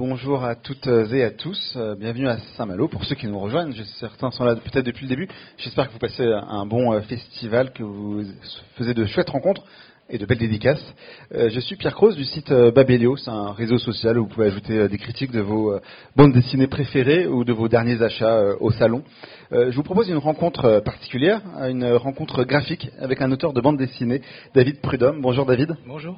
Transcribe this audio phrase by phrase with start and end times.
[0.00, 1.74] bonjour à toutes et à tous.
[1.76, 2.88] Euh, bienvenue à Saint-Malo.
[2.88, 5.28] Pour ceux qui nous rejoignent, certains sont là peut-être depuis le début.
[5.58, 8.22] J'espère que vous passez un bon euh, festival, que vous
[8.76, 9.62] faisiez de chouettes rencontres
[10.08, 10.82] et de belles dédicaces.
[11.34, 13.18] Euh, je suis Pierre Croze du site Babelio.
[13.18, 15.78] C'est un réseau social où vous pouvez ajouter des critiques de vos
[16.16, 19.02] bandes dessinées préférées ou de vos derniers achats au salon.
[19.52, 24.22] Je vous propose une rencontre particulière, une rencontre graphique avec un auteur de bande dessinée,
[24.54, 25.20] David Prudhomme.
[25.20, 25.76] Bonjour David.
[25.86, 26.16] Bonjour.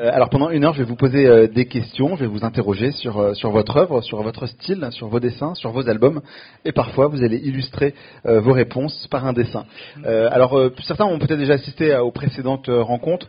[0.00, 2.44] Euh, alors pendant une heure, je vais vous poser euh, des questions, je vais vous
[2.44, 6.22] interroger sur, euh, sur votre œuvre, sur votre style, sur vos dessins, sur vos albums,
[6.64, 9.64] et parfois vous allez illustrer vos réponses par un dessin.
[10.04, 13.28] alors certains ont peut-être déjà assisté aux précédentes rencontres.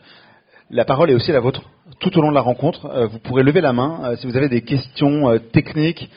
[0.70, 1.63] La parole est aussi la vôtre
[1.99, 2.85] tout au long de la rencontre.
[2.85, 6.09] Euh, vous pourrez lever la main euh, si vous avez des questions euh, techniques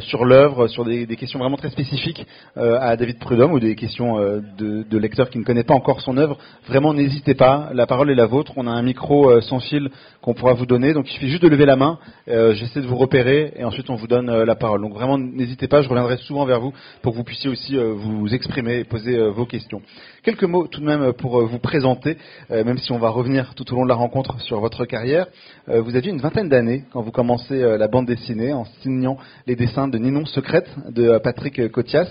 [0.00, 2.26] sur l'œuvre, sur des, questions vraiment très spécifiques
[2.56, 6.18] à David Prudhomme ou des questions de, de, lecteurs qui ne connaissent pas encore son
[6.18, 6.36] œuvre.
[6.68, 7.70] Vraiment, n'hésitez pas.
[7.72, 8.52] La parole est la vôtre.
[8.56, 9.88] On a un micro sans fil
[10.20, 10.92] qu'on pourra vous donner.
[10.92, 11.98] Donc, il suffit juste de lever la main.
[12.26, 14.82] J'essaie de vous repérer et ensuite on vous donne la parole.
[14.82, 15.80] Donc, vraiment, n'hésitez pas.
[15.80, 19.46] Je reviendrai souvent vers vous pour que vous puissiez aussi vous exprimer et poser vos
[19.46, 19.80] questions.
[20.22, 22.18] Quelques mots tout de même pour vous présenter,
[22.50, 25.11] même si on va revenir tout au long de la rencontre sur votre carrière.
[25.16, 29.18] Euh, vous aviez une vingtaine d'années quand vous commencez euh, la bande dessinée en signant
[29.46, 32.08] les dessins de Ninon Secrète de euh, Patrick Cotias.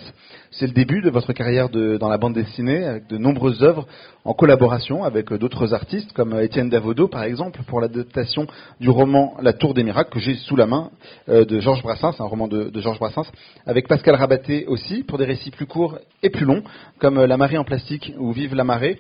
[0.52, 3.88] C'est le début de votre carrière dans la bande dessinée avec de nombreuses œuvres
[4.26, 8.48] en collaboration avec d'autres artistes comme Étienne Davodo par exemple pour l'adaptation
[8.82, 10.92] du roman La Tour des Miracles que j'ai sous la main
[11.30, 13.32] de Georges Brassens, un roman de, de Georges Brassens,
[13.66, 16.64] avec Pascal Rabaté aussi pour des récits plus courts et plus longs
[17.00, 19.00] comme La Marée en plastique ou Vive la marée.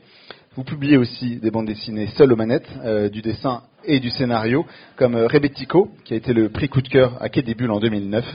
[0.53, 4.65] Vous publiez aussi des bandes dessinées seules aux manettes, euh, du dessin et du scénario,
[4.97, 7.71] comme euh, Rebetico, qui a été le prix coup de cœur à Quai des Bulles
[7.71, 8.25] en 2009,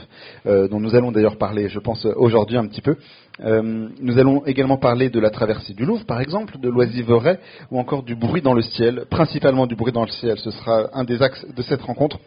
[0.47, 2.95] euh, dont nous allons d'ailleurs parler, je pense, aujourd'hui un petit peu.
[3.39, 8.01] nous allons également parler de la traversée du Louvre, par exemple, de l'oisiveret, ou encore
[8.01, 10.39] du bruit dans le ciel, principalement du bruit dans le ciel.
[10.39, 12.17] Ce sera un des axes de cette rencontre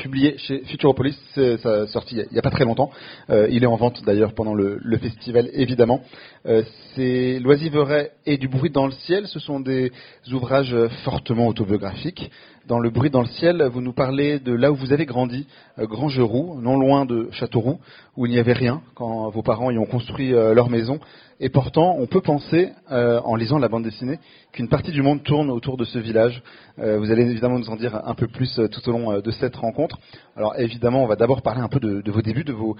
[0.00, 2.90] publié chez Futuropolis, ça sorti il n'y a, pas très longtemps.
[3.28, 6.00] Euh, il est en vente d'ailleurs pendant le, festival, évidemment.
[6.46, 6.62] Euh,
[6.94, 9.92] c'est L'oisiveret et du bruit dans le ciel, ce sont des
[10.32, 10.74] ouvrages
[11.04, 12.30] fortement autobiographiques.
[12.66, 15.46] Dans Le bruit dans le ciel, vous nous parlez de là où vous avez grandi,
[15.78, 17.78] euh, Grangeroux, non loin de Châteauroux,
[18.16, 20.98] où il n'y avait rien quand vos parents y ont construit leur maison.
[21.42, 24.18] Et pourtant, on peut penser, euh, en lisant la bande dessinée,
[24.52, 26.42] qu'une partie du monde tourne autour de ce village.
[26.78, 29.30] Euh, vous allez évidemment nous en dire un peu plus euh, tout au long de
[29.30, 29.98] cette rencontre.
[30.36, 32.76] Alors évidemment, on va d'abord parler un peu de, vos débuts, de vos,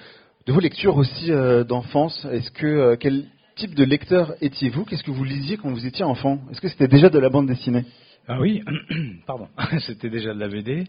[0.47, 1.31] de vos lectures aussi
[1.67, 2.27] d'enfance.
[2.31, 3.25] Est-ce que quel
[3.57, 4.85] type de lecteur étiez-vous?
[4.85, 6.39] Qu'est-ce que vous lisiez quand vous étiez enfant?
[6.51, 7.87] Est-ce que c'était déjà de la bande dessinée?
[8.29, 8.63] Ah oui,
[9.27, 9.49] pardon,
[9.87, 10.87] c'était déjà de la BD.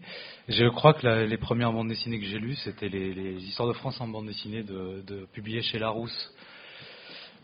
[0.50, 4.00] Je crois que les premières bandes dessinées que j'ai lues, c'était les, histoires de France
[4.02, 6.34] en bande dessinée de, de publiées chez Larousse.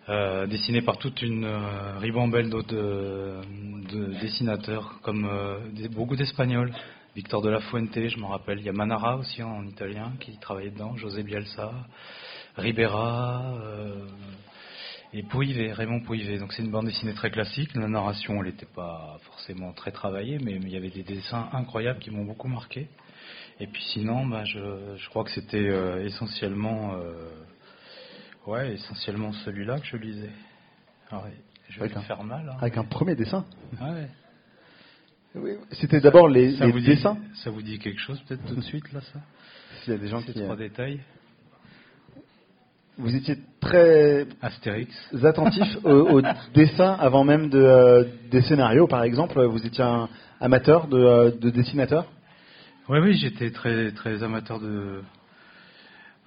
[0.09, 5.59] Euh, dessiné par toute une euh, ribambelle d'autres de, dessinateurs, comme euh,
[5.91, 6.73] beaucoup d'Espagnols.
[7.13, 8.59] Victor de la Fuente, je m'en rappelle.
[8.59, 11.73] Il y a Manara aussi en, italien qui travaillait dedans, José Bielsa,
[12.55, 13.57] Ribera
[15.13, 16.37] et Raymond Pouivet.
[16.37, 17.75] Donc c'est une bande dessinée très classique.
[17.75, 21.99] La narration, elle n'était pas forcément très travaillée, mais, il y avait des dessins incroyables
[21.99, 22.87] qui m'ont beaucoup marqué.
[23.59, 25.69] Et puis sinon, bah, je, crois que c'était
[26.05, 26.93] essentiellement
[28.47, 30.29] Ouais, essentiellement celui-là que je lisais.
[31.11, 31.21] Ah
[31.67, 32.49] je vais faire mal.
[32.49, 33.45] Hein, avec un premier dessin
[33.81, 33.91] ah
[35.35, 35.57] ouais.
[35.73, 39.19] C'était d'abord les, dessins Ça vous dit quelque chose peut-être tout de suite là ça?
[39.81, 40.33] S'il y a des gens qui...
[40.33, 41.01] Trois détails.
[42.97, 44.95] Vous étiez très Astérix.
[45.23, 46.21] attentif au,
[46.53, 49.43] dessin avant même de, euh, des scénarios, par exemple.
[49.43, 50.09] Vous étiez un
[50.39, 52.07] amateur de, euh, de dessinateur?
[52.89, 55.03] Oui, oui, j'étais très, très amateur de,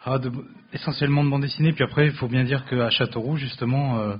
[0.05, 0.19] ah,
[0.72, 1.72] essentiellement de bande dessinée.
[1.72, 4.16] Puis après, il faut bien dire qu'à Châteauroux, justement, euh,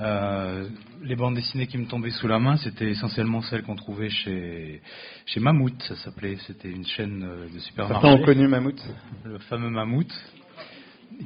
[0.00, 0.68] euh,
[1.02, 4.82] les bandes dessinées qui me tombaient sous la main, c'était essentiellement celles qu'on trouvait chez,
[5.26, 6.36] chez Mammouth, ça s'appelait.
[6.46, 8.06] C'était une chaîne euh, de supermarchés.
[8.06, 8.82] Certains ont connu Mammouth.
[9.24, 10.12] Le fameux Mammouth,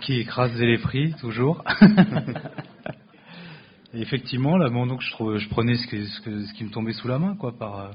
[0.02, 1.64] qui écrasait les prix, toujours.
[3.94, 7.08] Et effectivement, là, bon, donc je, je prenais ce, ce, ce, qui me tombait sous
[7.08, 7.92] la main, quoi, par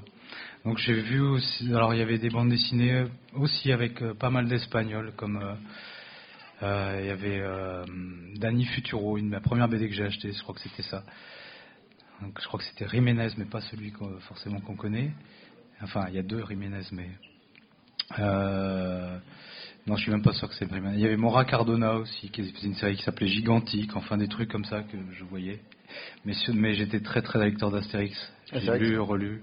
[0.64, 4.30] donc j'ai vu aussi, alors il y avait des bandes dessinées aussi avec euh, pas
[4.30, 5.56] mal d'espagnols, comme euh,
[6.62, 7.44] euh, il y avait
[8.38, 11.04] Danny Futuro, une, ma première BD que j'ai achetée, je crois que c'était ça.
[12.22, 13.92] Donc, je crois que c'était Jiménez, mais pas celui
[14.28, 15.12] forcément qu'on connaît.
[15.82, 17.10] Enfin, il y a deux Jiménez, mais
[19.88, 20.94] non, je suis même pas sûr que c'est Jiménez.
[20.98, 24.28] Il y avait Mora Cardona aussi, qui faisait une série qui s'appelait Gigantique, enfin des
[24.28, 25.60] trucs comme ça que je voyais.
[26.26, 28.16] Mais, mais j'étais très très lecteur d'Astérix.
[28.54, 29.42] J'ai lu, relu.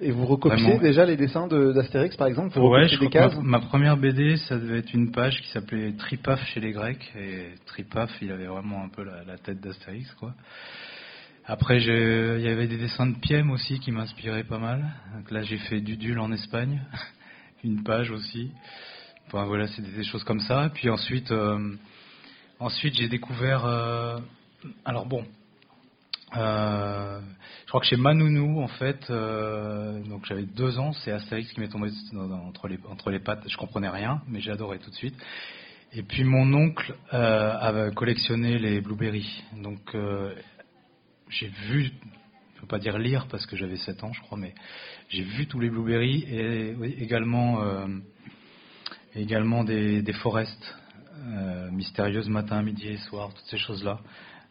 [0.00, 3.58] Et vous recopiez déjà les dessins d'Astérix, par exemple vous Ouais, je des cases ma,
[3.58, 7.12] première BD, ça devait être une page qui s'appelait Tripaf chez les Grecs.
[7.18, 10.34] Et Tripaf, il avait vraiment un peu la, tête d'Astérix, quoi.
[11.46, 14.84] Après, il y avait des dessins de Piem aussi qui m'inspiraient pas mal.
[15.16, 16.82] Donc là, j'ai fait Dudul en Espagne,
[17.64, 18.52] une page aussi.
[19.26, 20.70] Enfin voilà, c'est des, choses comme ça.
[20.74, 21.32] Puis ensuite,
[22.60, 23.64] ensuite j'ai découvert.
[24.84, 25.24] alors bon,
[26.36, 27.20] euh,
[27.68, 31.60] je crois que chez Manounou, en fait, euh, donc j'avais deux ans, c'est Astérix qui
[31.60, 32.66] m'est tombé entre
[33.10, 33.46] les, pattes.
[33.46, 35.14] Je comprenais rien, mais j'ai adoré tout de suite.
[35.92, 39.44] Et puis mon oncle euh, avait collectionné les blueberries.
[39.62, 40.34] Donc euh,
[41.28, 41.92] j'ai vu,
[42.54, 44.54] je peux pas dire lire parce que j'avais 7 ans, je crois, mais
[45.10, 47.60] j'ai vu tous les blueberries et également,
[49.14, 50.74] également des, des forests
[51.70, 54.00] mystérieuses matin, midi et soir, toutes ces choses-là.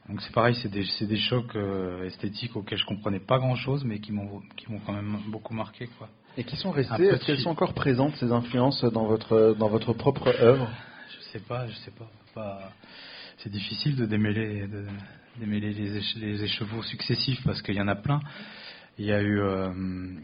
[0.10, 4.00] Donc c'est pareil, c'est des, des, chocs euh, esthétiques auxquels je comprenais pas grand-chose, mais
[4.00, 6.08] qui m'ont qui m'ont quand même beaucoup marqué, quoi.
[6.38, 9.94] Et qui sont restées Est-ce qu'elles sont encore présentes ces influences dans votre dans votre
[9.94, 10.70] propre œuvre?
[11.10, 12.10] Je sais pas, je sais pas.
[12.34, 12.72] pas...
[13.40, 14.86] C'est difficile de démêler de
[15.40, 18.20] démêler les, les écheveaux successifs parce qu'il y en a plein.
[18.98, 19.72] Il y a eu euh,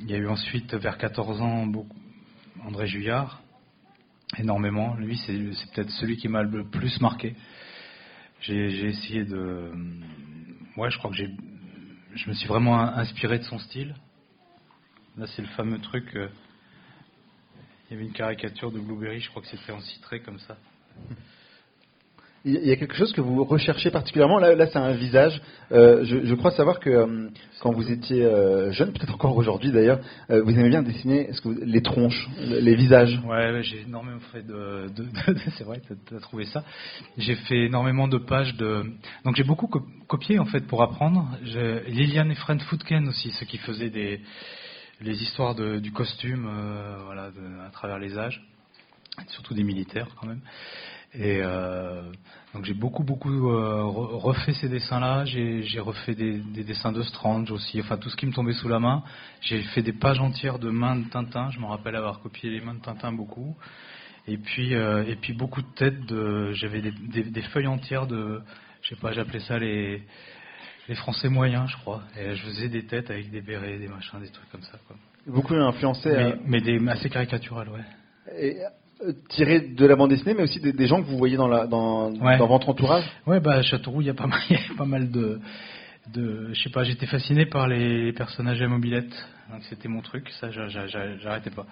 [0.01, 1.95] il y a eu ensuite vers 14 ans beaucoup,
[2.65, 3.44] André Juillard
[4.38, 4.95] énormément.
[4.95, 7.35] Lui, c'est peut-être celui qui m'a le plus marqué.
[8.44, 9.72] J'ai essayé de.
[10.75, 11.30] Ouais, je crois que j'ai.
[12.13, 13.95] Je me suis vraiment inspiré de son style.
[15.18, 16.13] Là, c'est le fameux truc.
[16.16, 16.28] Euh,
[17.90, 20.57] il y avait une caricature de Blueberry, je crois que c'était en citré comme ça.
[22.45, 24.38] Il y a quelque chose que vous recherchez particulièrement.
[24.38, 25.42] Là, là c'est un visage.
[25.72, 27.30] Euh, je, je, crois savoir que euh,
[27.62, 30.00] quand vous étiez euh, jeune, peut-être encore aujourd'hui d'ailleurs,
[30.30, 33.18] euh, vous aimez bien dessiner ce que vous, les tronches, les visages.
[33.25, 34.90] Ouais, j'ai énormément fait de.
[34.94, 35.06] de,
[35.57, 36.66] c'est vrai, tu as, trouvé ça.
[37.18, 38.84] J'ai fait énormément de pages de.
[39.24, 39.69] Donc j'ai beaucoup
[40.07, 41.30] copié en fait pour apprendre.
[41.88, 44.19] Liliane et Fred Footken aussi, ceux qui faisaient des
[45.00, 46.50] les histoires de, du costume,
[47.06, 47.31] voilà,
[47.66, 48.42] à travers les âges,
[49.30, 50.42] surtout des militaires quand même.
[51.15, 52.01] Et euh,
[52.54, 55.25] donc j'ai beaucoup beaucoup euh, refait ces dessins-là.
[55.25, 57.80] J'ai refait des, des, dessins de Strange aussi.
[57.80, 59.04] Enfin tout ce qui me tombait sous la main.
[59.42, 61.51] J'ai fait des pages entières de mains de Tintin.
[61.51, 63.56] Je me rappelle avoir copié les mains de Tintin beaucoup.
[64.27, 66.51] Et puis euh, et puis beaucoup de têtes de.
[66.54, 68.42] J'avais des, des, des, feuilles entières de.
[68.81, 69.12] Je sais pas.
[69.12, 70.01] J'appelais ça les
[70.89, 72.01] les Français moyens, je crois.
[72.19, 74.77] Et je faisais des têtes avec des bérets, des machins, des trucs comme ça.
[74.88, 74.95] Quoi.
[75.27, 76.09] Beaucoup influencé.
[76.09, 77.86] Mais, mais des assez caricaturales, ouais.
[78.38, 78.57] Et
[79.30, 82.12] tiré de la bande dessinée, mais aussi des, gens que vous voyez dans, la, dans,
[82.12, 84.78] dans votre entourage Ouais, bah, à Châteauroux, il y a pas mal, il y a
[84.78, 85.40] pas mal de,
[86.13, 86.54] de.
[86.54, 89.13] Je sais pas, j'étais fasciné par les personnages à mobilette.
[89.69, 91.66] C'était mon truc, ça, j'arrêtais pas.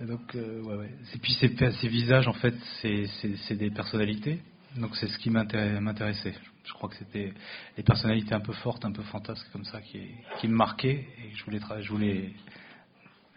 [0.00, 0.90] Donc, euh, ouais, ouais.
[1.14, 4.38] Et puis, ces, ces visages, en fait, c'est des personnalités.
[4.76, 6.34] Donc, c'est ce qui m'intéressait.
[6.64, 7.32] Je crois que c'était
[7.76, 10.00] les personnalités un peu fortes, un peu fantasques comme ça, qui,
[10.38, 11.06] qui me marquaient.
[11.18, 12.30] Et je voulais, je voulais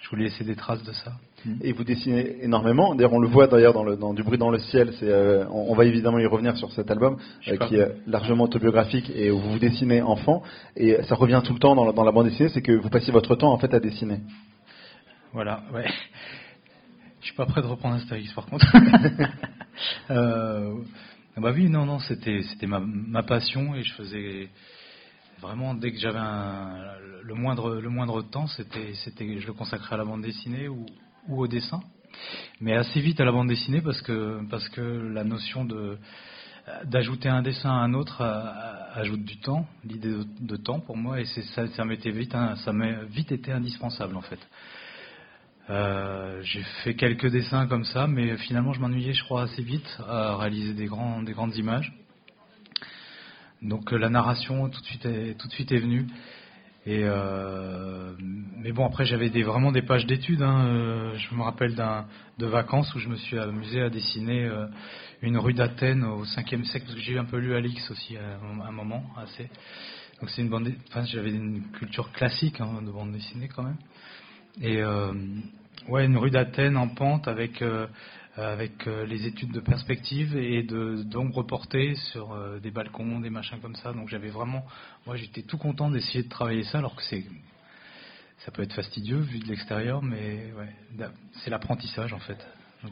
[0.03, 1.13] je voulais laisser des traces de ça.
[1.61, 2.95] Et vous dessinez énormément.
[2.95, 4.93] D'ailleurs, on le voit d'ailleurs dans, Du bruit dans le ciel.
[4.99, 7.17] C'est, euh, on, va évidemment y revenir sur cet album
[7.47, 10.43] euh, qui est largement autobiographique et où vous dessinez enfant.
[10.77, 12.89] Et ça revient tout le temps dans la, dans la bande dessinée, c'est que vous
[12.89, 14.19] passez votre temps en fait à dessiner.
[15.33, 15.85] Voilà, ouais.
[17.21, 18.65] Je suis pas prêt de reprendre Astérix par contre.
[20.11, 20.75] euh,
[21.37, 24.49] bah oui, non, non, c'était, c'était ma, ma passion et je faisais
[25.41, 26.19] vraiment dès que j'avais
[27.23, 30.85] le moindre le moindre temps, c'était c'était je le consacrais à la bande dessinée ou,
[31.27, 31.81] ou au dessin.
[32.61, 35.97] Mais assez vite à la bande dessinée parce que parce que la notion de
[36.85, 38.21] d'ajouter un dessin à un autre
[38.93, 42.33] ajoute du temps, l'idée de, temps pour moi et ça m'était vite
[42.63, 44.39] ça m'a vite été indispensable en fait.
[45.69, 49.97] Euh, j'ai fait quelques dessins comme ça, mais finalement je m'ennuyais, je crois, assez vite
[50.07, 51.93] à réaliser des grands des grandes images.
[53.61, 56.07] Donc euh, la narration tout de suite est, tout de suite est venue.
[56.85, 58.13] Et euh,
[58.57, 60.41] mais bon après j'avais vraiment des pages d'études.
[60.41, 60.65] Hein.
[60.67, 64.49] Euh, je me rappelle de vacances où je me suis amusé à dessiner
[65.21, 68.67] une rue d'Athènes au 5e siècle parce que j'ai un peu lu Alix aussi à
[68.67, 69.49] un moment assez.
[70.19, 73.77] Donc c'est une bande, enfin j'avais une culture classique hein, de bande dessinée quand même.
[74.61, 74.83] Et
[75.87, 77.87] ouais une rue d'Athènes en pente avec euh,
[78.35, 83.59] avec euh, les études de perspective et d'ombre portée sur euh, des balcons, des machins
[83.61, 83.93] comme ça.
[83.93, 84.63] Donc j'avais vraiment,
[85.05, 87.23] moi j'étais tout content d'essayer de travailler ça, alors que c'est,
[88.39, 91.07] ça peut être fastidieux vu de l'extérieur, mais ouais,
[91.43, 92.37] c'est l'apprentissage en fait.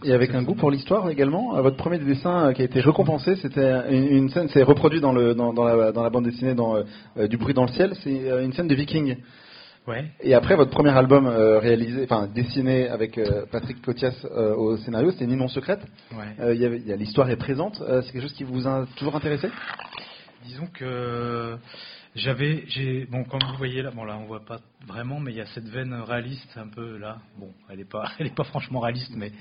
[0.04, 1.60] et avec un goût pour l'histoire également.
[1.62, 5.52] Votre premier dessin qui a été récompensé, c'était une, scène, c'est reproduit dans, le, dans,
[5.52, 6.84] la, dans, la, bande dessinée dans,
[7.28, 7.94] Du bruit dans le ciel.
[8.04, 9.18] C'est une scène de Viking.
[10.22, 14.78] Et après, votre premier album euh, réalisé, enfin dessiné avec euh, Patrick Cotias euh, au
[14.78, 15.82] scénario, c'était Ninon secrète.
[16.14, 16.56] Ouais.
[16.56, 17.78] Y, a l'histoire est présente.
[17.78, 19.50] c'est quelque chose qui vous a toujours intéressé?
[20.46, 21.58] Disons que
[22.16, 25.38] j'avais, j'ai, bon, comme vous voyez là, bon là, on voit pas vraiment, mais il
[25.38, 27.18] y a cette veine réaliste un peu là.
[27.38, 29.32] Bon, elle est pas, elle est pas franchement réaliste, mais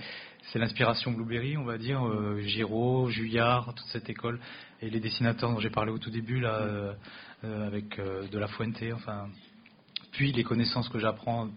[0.53, 2.03] c'est l'inspiration Blueberry, on va dire,
[2.41, 4.41] Giraud, Juillard, toute cette école,
[4.81, 6.95] et les dessinateurs dont j'ai parlé au tout début là,
[7.43, 9.29] avec De La Fuente, enfin
[10.13, 11.49] puis les connaissances que j'apprends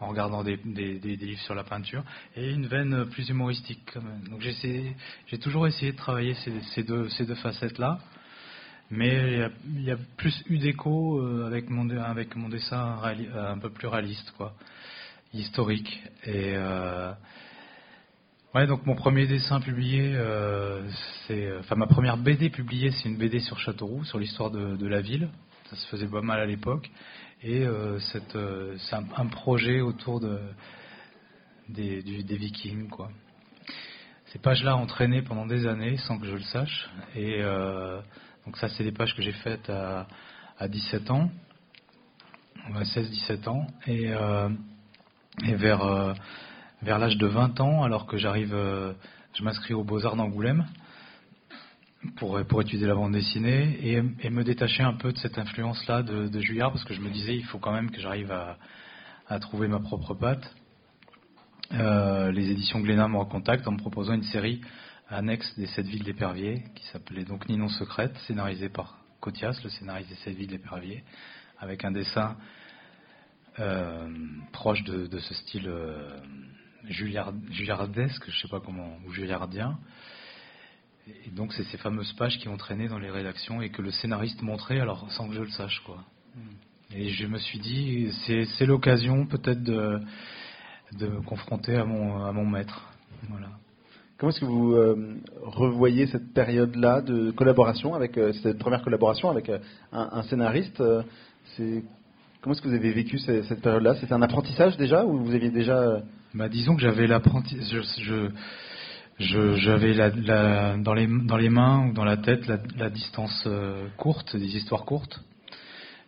[0.00, 2.04] en regardant des, livres sur la peinture,
[2.36, 4.28] et une veine plus humoristique quand même.
[4.28, 6.34] Donc j'ai toujours essayé de travailler
[6.74, 7.98] ces, deux, facettes-là,
[8.90, 11.84] mais il y, a, plus eu d'écho euh, avec mon,
[12.48, 14.54] dessin euh, un peu plus réaliste, quoi,
[15.34, 16.00] historique.
[16.24, 17.12] Et euh,
[18.54, 20.16] ouais, donc mon premier dessin publié,
[21.26, 25.00] c'est, enfin ma première BD publiée, c'est une BD sur Châteauroux, sur l'histoire de la
[25.00, 25.28] ville.
[25.70, 26.88] Ça se faisait pas mal à l'époque.
[27.42, 27.98] Et euh,
[28.34, 30.40] euh, c'est un, projet autour de,
[31.68, 32.88] des, Vikings.
[32.88, 33.10] Quoi.
[34.26, 36.90] Ces pages-là ont traîné pendant des années sans que je le sache.
[37.14, 38.00] Et euh,
[38.44, 40.06] donc ça, c'est des pages que j'ai faites à,
[40.66, 41.30] 17 ans,
[42.72, 43.66] 16-17 ans.
[43.86, 44.10] Et,
[45.54, 46.14] vers,
[46.82, 48.50] vers l'âge de 20 ans, alors que j'arrive,
[49.34, 50.66] je m'inscris aux Beaux-Arts d'Angoulême
[52.16, 56.40] pour, étudier la bande dessinée et, me détacher un peu de cette influence-là de, de,
[56.40, 59.80] Juillard, parce que je me disais, il faut quand même que j'arrive à, trouver ma
[59.80, 60.54] propre patte.
[61.72, 64.62] Euh, les éditions Glénat me recontactent en me proposant une série
[65.10, 70.08] annexe des sept villes d'épervier, qui s'appelait donc Ninon Secrète, scénarisée par Cotias, le scénariste
[70.08, 71.04] des sept villes d'épervier,
[71.58, 72.36] avec un dessin
[73.58, 74.08] euh,
[74.52, 76.20] proche de, ce style euh,
[76.88, 79.78] julliardesque, je sais pas comment, ou julliardien.
[81.26, 83.90] Et donc c'est ces fameuses pages qui ont traîné dans les rédactions et que le
[83.90, 86.04] scénariste montrait alors sans que je le sache quoi.
[86.34, 86.96] Hmm.
[86.96, 90.00] Et je me suis dit c'est l'occasion peut-être de,
[90.98, 92.92] de me confronter à mon, à mon maître.
[93.28, 93.48] Voilà.
[94.18, 99.30] Comment est-ce que vous euh, revoyez cette période-là de collaboration avec euh, cette première collaboration
[99.30, 99.58] avec euh,
[99.92, 100.82] un, scénariste
[101.56, 101.84] C'est
[102.40, 103.94] comment est-ce que vous avez vécu cette, période-là?
[103.96, 106.02] C'était un apprentissage déjà ou vous aviez déjà
[106.34, 107.80] bah, disons que j'avais l'apprentissage.
[108.02, 108.30] je,
[109.18, 114.36] j'avais la, dans, les, dans les mains ou dans la tête la, distance euh, courte,
[114.36, 115.20] des histoires courtes,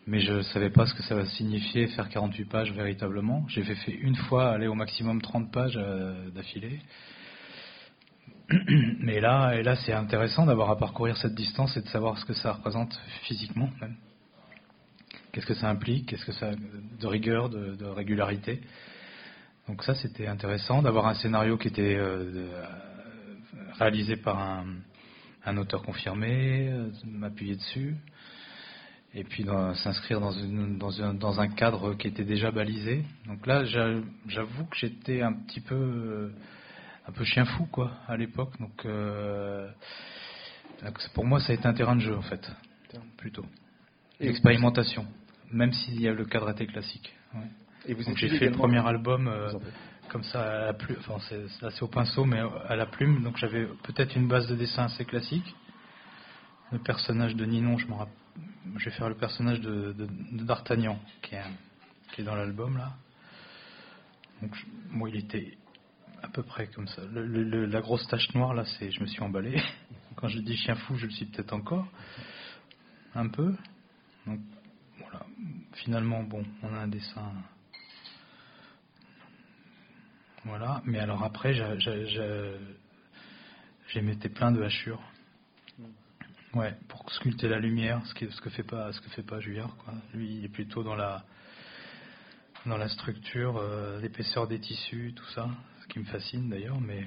[0.06, 3.44] mais je ne savais pas ce que ça va signifier faire 48 pages véritablement.
[3.48, 6.80] J'ai fait, une fois aller au maximum 30 pages euh, d'affilée.
[9.00, 12.24] Mais là, et là c'est intéressant d'avoir à parcourir cette distance et de savoir ce
[12.24, 13.96] que ça représente physiquement même.
[15.32, 18.60] Qu'est-ce que ça implique, qu'est-ce que ça de rigueur, de, de régularité?
[19.68, 22.48] Donc ça, c'était intéressant d'avoir un scénario qui était euh,
[23.80, 24.64] réalisé par
[25.44, 27.96] un, auteur confirmé, euh, m'appuyer dessus,
[29.14, 29.44] et puis
[29.82, 30.32] s'inscrire dans,
[31.14, 33.04] dans, un, cadre qui était déjà balisé.
[33.26, 36.32] Donc là, j'avoue que j'étais un petit peu, euh,
[37.08, 38.52] un peu chien fou quoi à l'époque.
[38.60, 39.68] Donc euh,
[41.14, 42.48] pour moi, ça a été un terrain de jeu en fait,
[43.16, 43.46] plutôt.
[44.20, 45.06] Et expérimentation,
[45.50, 47.12] même si le cadre était classique.
[47.86, 49.26] Et vous j'ai fait le premier album
[50.10, 53.22] comme ça à la plume, enfin c'est assez au pinceau, mais à la plume.
[53.22, 55.54] Donc j'avais peut-être une base de dessin assez classique.
[56.72, 57.86] Le personnage de Ninon, je,
[58.76, 59.94] je vais faire le personnage de,
[60.32, 61.42] d'Artagnan, qui est,
[62.12, 62.92] qui est dans l'album là.
[64.42, 64.56] Donc
[64.90, 65.56] moi, il était
[66.22, 67.02] à peu près comme ça.
[67.12, 69.60] la grosse tache noire là, c'est, je me suis emballé.
[70.16, 71.86] Quand je dis chien fou, je le suis peut-être encore
[73.14, 73.54] un peu.
[74.26, 74.40] Donc
[74.98, 75.24] voilà.
[75.74, 77.32] Finalement, bon, on a un dessin
[80.44, 81.62] voilà, mais alors après, j'ai
[84.02, 85.00] mettais plein de hachures.
[85.78, 86.58] Mm.
[86.58, 89.40] Ouais, pour sculpter la lumière, ce, qui, ce que fait pas, ce que fait pas
[89.40, 89.76] Juillard.
[89.84, 89.94] Quoi.
[90.14, 91.24] Lui, il est plutôt dans la,
[92.66, 95.48] dans la structure, euh, l'épaisseur des tissus, tout ça,
[95.82, 96.80] ce qui me fascine d'ailleurs.
[96.80, 97.02] Mais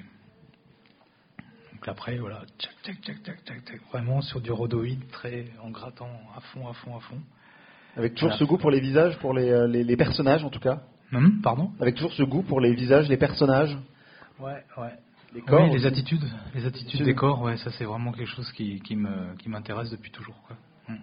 [1.72, 6.68] donc après, voilà, tchac, tchac, tchac, vraiment sur du rhodoïde, très en grattant à fond,
[6.68, 7.20] à fond, à fond.
[7.96, 10.84] Avec toujours ce goût pour les visages, pour les, les personnages en tout cas.
[11.12, 13.76] Hum, pardon Avec toujours ce goût pour les visages, les personnages.
[14.40, 14.92] Ouais, ouais.
[15.34, 15.66] Les corps.
[15.66, 16.22] les attitudes,
[16.54, 19.90] les attitudes des corps, ouais, ça c'est vraiment quelque chose qui, qui me qui m'intéresse
[19.90, 20.40] depuis toujours.
[20.46, 20.56] Quoi.
[20.88, 20.98] Hum.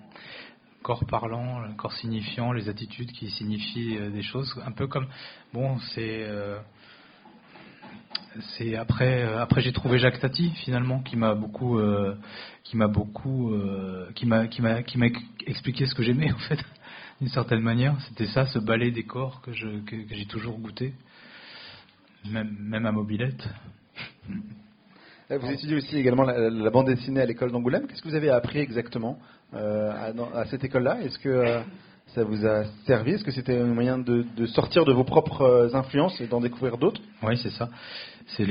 [0.83, 5.07] Corps parlant, corps signifiant, les attitudes qui signifient euh, des choses, un peu comme
[5.53, 6.59] bon, c'est euh,
[8.57, 11.77] c'est après euh, après j'ai trouvé Jacques Tati finalement qui m'a beaucoup
[12.63, 13.53] qui m'a beaucoup
[14.15, 15.07] qui m'a qui m'a qui m'a
[15.45, 16.59] expliqué ce que j'aimais en fait
[17.21, 17.95] d'une certaine manière.
[18.09, 20.93] C'était ça, ce ballet des corps que, j'ai toujours goûté,
[22.29, 23.47] même, même à mobilette.
[25.29, 27.87] Vous étudiez aussi également la, bande dessinée à l'école d'Angoulême.
[27.87, 29.17] Qu'est-ce que vous avez appris exactement
[29.53, 30.99] euh, à, cette école-là?
[31.03, 31.61] Est-ce que euh,
[32.07, 33.11] ça vous a servi?
[33.11, 36.77] Est-ce que c'était un moyen de, sortir de vos propres euh, influences et d'en découvrir
[36.77, 37.01] d'autres?
[37.21, 37.69] Oui, c'est ça.
[38.35, 38.47] C'est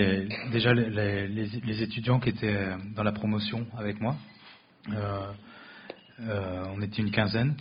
[0.53, 4.17] déjà les, étudiants qui étaient dans la promotion avec moi.
[6.19, 7.57] on était une quinzaine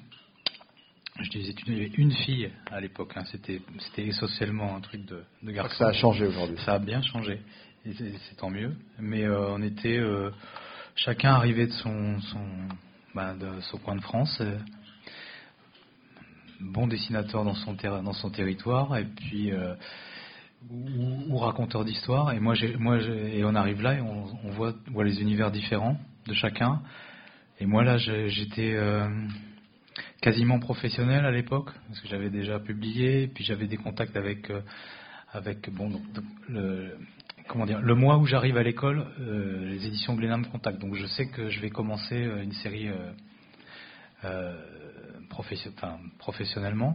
[1.21, 3.13] je disais, avait une fille à l'époque.
[3.15, 3.23] Hein.
[3.31, 5.75] C'était, c'était essentiellement un truc de, de garçon.
[5.77, 6.57] Ça a changé aujourd'hui.
[6.65, 7.41] Ça a bien changé.
[7.85, 8.75] Et c'est, tant mieux.
[8.99, 10.31] Mais euh, on était euh,
[10.95, 12.45] chacun arrivé de son, son,
[13.15, 14.41] bah, de son coin de France.
[16.59, 19.51] bon dessinateur dans son, dans son territoire et puis
[20.69, 22.33] ou, raconteur d'histoire.
[22.33, 25.97] Et moi, moi et on arrive là et on, voit, voit, les univers différents
[26.27, 26.81] de chacun.
[27.59, 28.77] Et moi là, j'étais
[30.21, 34.51] quasiment professionnel à l'époque parce que j'avais déjà publié, puis j'avais des contacts avec
[35.33, 36.01] avec bon
[36.47, 36.97] le
[37.49, 40.79] comment dire, le mois où j'arrive à l'école, euh, les éditions Glénat me contactent.
[40.79, 42.89] Donc je sais que je vais commencer euh, une série
[44.23, 44.53] euh,
[46.19, 46.93] professionnellement.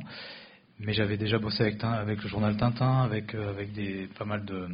[0.78, 4.68] Mais j'avais déjà bossé avec, avec, le journal Tintin, avec, avec des, pas mal de.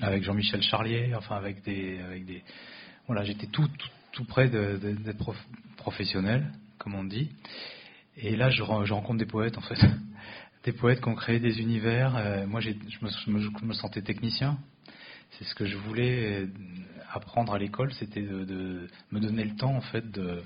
[0.00, 1.98] avec Jean-Michel Charlier, enfin avec des.
[2.00, 2.42] Avec des
[3.08, 3.68] voilà, j'étais tout,
[4.12, 5.34] tout, près d'être
[5.76, 7.30] professionnel, comme on dit.
[8.16, 9.78] Et là, je, rencontre des poètes, en fait
[10.64, 12.46] des poètes qui ont créé des univers.
[12.46, 12.70] moi, je
[13.30, 14.58] me, sentais technicien
[15.38, 16.46] c'est ce que je voulais
[17.12, 20.42] apprendre à l'école, c'était de, me donner le temps en fait de,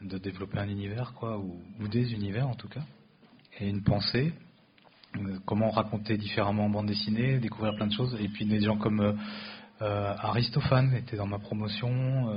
[0.00, 2.84] développer un univers, quoi, ou, des univers en tout cas,
[3.58, 4.32] et une pensée.
[5.16, 8.14] Euh, comment raconter différemment en bande dessinée, découvrir plein de choses.
[8.20, 9.12] Et puis des gens comme euh,
[9.80, 12.30] euh, Aristophane était dans ma promotion,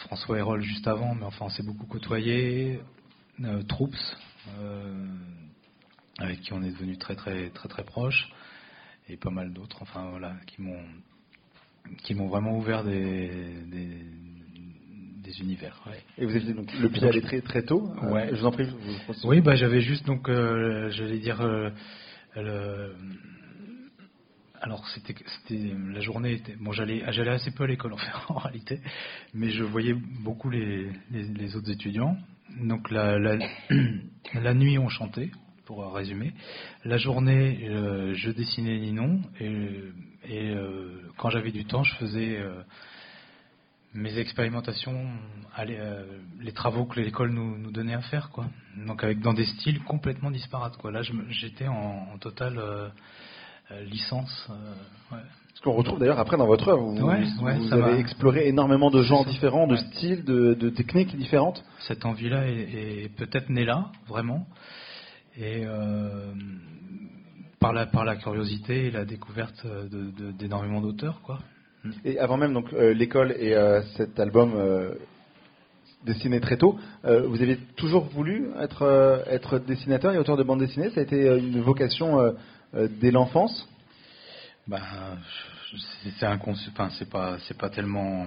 [0.00, 2.80] François Hérol juste avant, mais enfin on s'est beaucoup côtoyé,
[3.68, 4.16] Troops,
[6.18, 8.30] avec qui on est devenu très très très très proches
[9.08, 10.82] et pas mal d'autres, enfin voilà, qui m'ont
[12.02, 13.30] qui m'ont vraiment ouvert des,
[13.66, 15.82] des, univers.
[16.16, 17.90] Et vous avez donc le pied allé très très tôt.
[18.02, 18.28] Euh, ouais.
[18.30, 18.66] je vous en prie.
[19.24, 21.40] oui, bah j'avais juste donc, euh, j'allais dire.
[21.40, 21.70] Euh,
[22.36, 22.94] le,
[24.60, 25.14] alors c'était
[25.92, 28.80] la journée était bon j'allais j'allais assez peu à l'école en, fait, en réalité
[29.34, 30.90] mais je voyais beaucoup les,
[31.56, 32.16] autres étudiants
[32.60, 35.30] donc la, nuit on chantait
[35.66, 36.32] pour résumer.
[36.84, 39.92] La journée, euh, je dessinais Ninon et,
[40.30, 42.62] euh, quand j'avais du temps, je faisais euh,
[43.92, 45.06] mes expérimentations,
[46.40, 48.46] les travaux que l'école nous, donnait à faire, quoi.
[48.86, 50.90] Donc avec dans des styles complètement disparates, quoi.
[50.90, 52.60] Là, j'étais en, totale
[53.90, 54.48] licence.
[55.54, 56.84] Ce qu'on retrouve d'ailleurs après dans votre œuvre.
[56.84, 61.64] Vous, avez exploré énormément de genres différents, de styles, de, de, techniques différentes.
[61.88, 64.46] Cette envie-là est, est peut-être née là, vraiment
[65.38, 66.32] et euh,
[67.60, 69.66] par, la, par la curiosité et la découverte
[70.38, 71.20] d'énormément de, d'auteurs.
[71.22, 71.38] Quoi.
[72.04, 74.54] Et avant même donc euh, l'école et euh, cet album
[76.04, 80.90] dessiné très tôt, vous avez toujours voulu être, être dessinateur et auteur de bande dessinée
[80.90, 82.32] Ça a été une vocation
[83.00, 83.68] dès l'enfance
[84.66, 84.82] bah,
[86.02, 88.26] c'est enfin, c'est pas pas tellement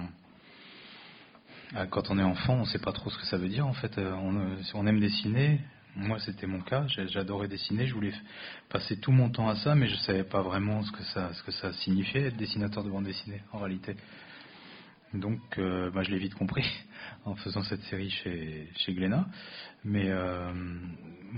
[1.90, 3.98] quand on est enfant on sait pas trop ce que ça veut dire en fait
[3.98, 5.60] on, on aime dessiner
[5.96, 6.86] moi, c'était mon cas.
[6.88, 7.86] J'adorais dessiner.
[7.86, 8.12] Je voulais
[8.68, 11.32] passer tout mon temps à ça, mais je ne savais pas vraiment ce que ça,
[11.34, 13.96] ce que ça signifiait être dessinateur de bande dessinée, en réalité.
[15.12, 16.64] Donc, euh, bah, je l'ai vite compris
[17.24, 19.26] en faisant cette série chez, chez Glénat.
[19.84, 20.52] Mais, euh,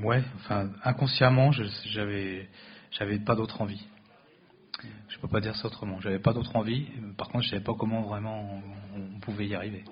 [0.03, 1.51] ouais, enfin, inconsciemment,
[1.87, 2.49] j'avais,
[2.93, 3.85] j'avais pas d'autre envie.
[5.09, 6.01] Je peux pas dire ça autrement.
[6.01, 6.87] J'avais pas d'autre envie.
[7.17, 8.61] Par contre, je savais pas comment vraiment
[8.97, 9.85] on, pouvait y arriver.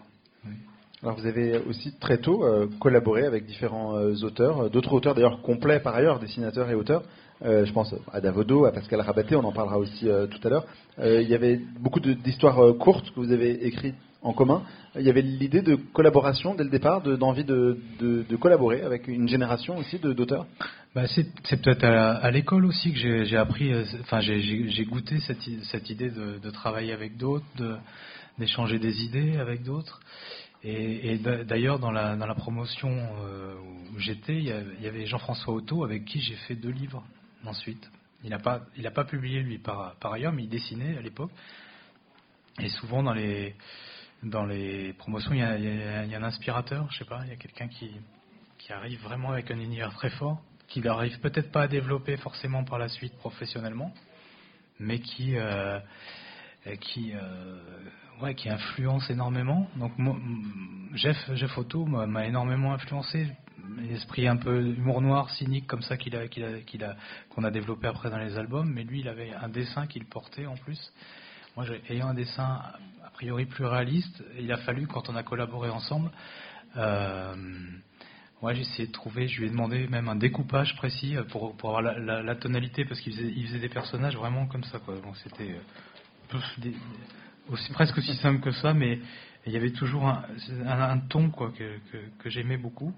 [1.03, 5.15] Alors vous avez aussi très tôt euh, collaboré avec différents euh, auteurs, euh, d'autres auteurs
[5.15, 7.03] d'ailleurs complets par ailleurs, dessinateurs et auteurs.
[7.43, 10.67] je pense à Davodo, à Pascal Rabaté, on en parlera aussi tout à l'heure.
[10.99, 14.63] il y avait beaucoup d'histoires courtes que vous avez écrites en commun.
[14.97, 17.79] Il y avait l'idée de collaboration dès le départ, d'envie de,
[18.41, 20.47] collaborer avec une génération aussi d'auteurs.
[20.95, 26.51] Bah c'est peut-être à, l'école aussi que j'ai appris, enfin j'ai goûté cette, idée de,
[26.51, 27.45] travailler avec d'autres,
[28.39, 30.01] d'échanger des idées avec d'autres.
[30.63, 33.55] Et, d'ailleurs, dans la, promotion euh,
[33.95, 37.03] où j'étais, il y avait Jean-François Otto avec qui j'ai fait deux livres
[37.47, 37.91] ensuite.
[38.23, 41.31] Il n'a pas, publié lui par ailleurs, mais il dessinait à l'époque.
[42.61, 43.55] Et souvent dans les,
[44.23, 47.69] dans les promotions, il y, a, un inspirateur, je sais pas, il y a quelqu'un
[47.69, 47.91] qui,
[48.71, 52.79] arrive vraiment avec un univers très fort, qui n'arrive peut-être pas à développer forcément par
[52.79, 53.93] la suite professionnellement,
[54.79, 55.81] mais qui, euh,
[56.81, 57.59] qui, euh,
[58.23, 59.67] ouais, qui influence énormément.
[59.75, 59.93] Donc
[60.95, 61.51] Jeff, Jeff
[62.07, 63.27] m'a énormément influencé.
[63.79, 66.27] L'esprit un peu humour noir, cynique comme ça qu'il a,
[67.31, 68.71] qu'on a développé après dans les albums.
[68.73, 70.93] Mais lui, il avait un dessin qu'il portait en plus.
[71.57, 72.63] Moi, ayant un dessin
[73.21, 76.11] priori plus réaliste, il a fallu quand on a collaboré ensemble.
[76.77, 77.35] Euh,
[78.43, 81.77] Ouais, j'ai essayé de trouver, je lui ai demandé même un découpage précis pour, pour
[81.77, 84.79] avoir la, la, tonalité, parce qu'il faisait, il faisait des personnages vraiment comme ça.
[84.79, 84.95] Quoi.
[85.03, 85.57] Bon, c'était
[86.33, 86.73] euh, des,
[87.51, 88.99] aussi, presque aussi simple que ça, mais
[89.45, 90.25] il y avait toujours un,
[90.67, 91.77] un, ton quoi, que,
[92.19, 92.95] que, j'aimais beaucoup.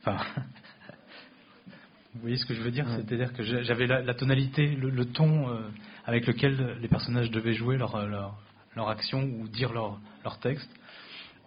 [0.00, 0.16] Enfin,
[2.14, 2.88] vous voyez ce que je veux dire?
[2.88, 5.70] C'est-à-dire que j'avais la, tonalité, le, ton euh,
[6.04, 8.36] avec lequel les personnages devaient jouer leur, leur,
[8.76, 10.70] leur action ou dire leur, leur texte.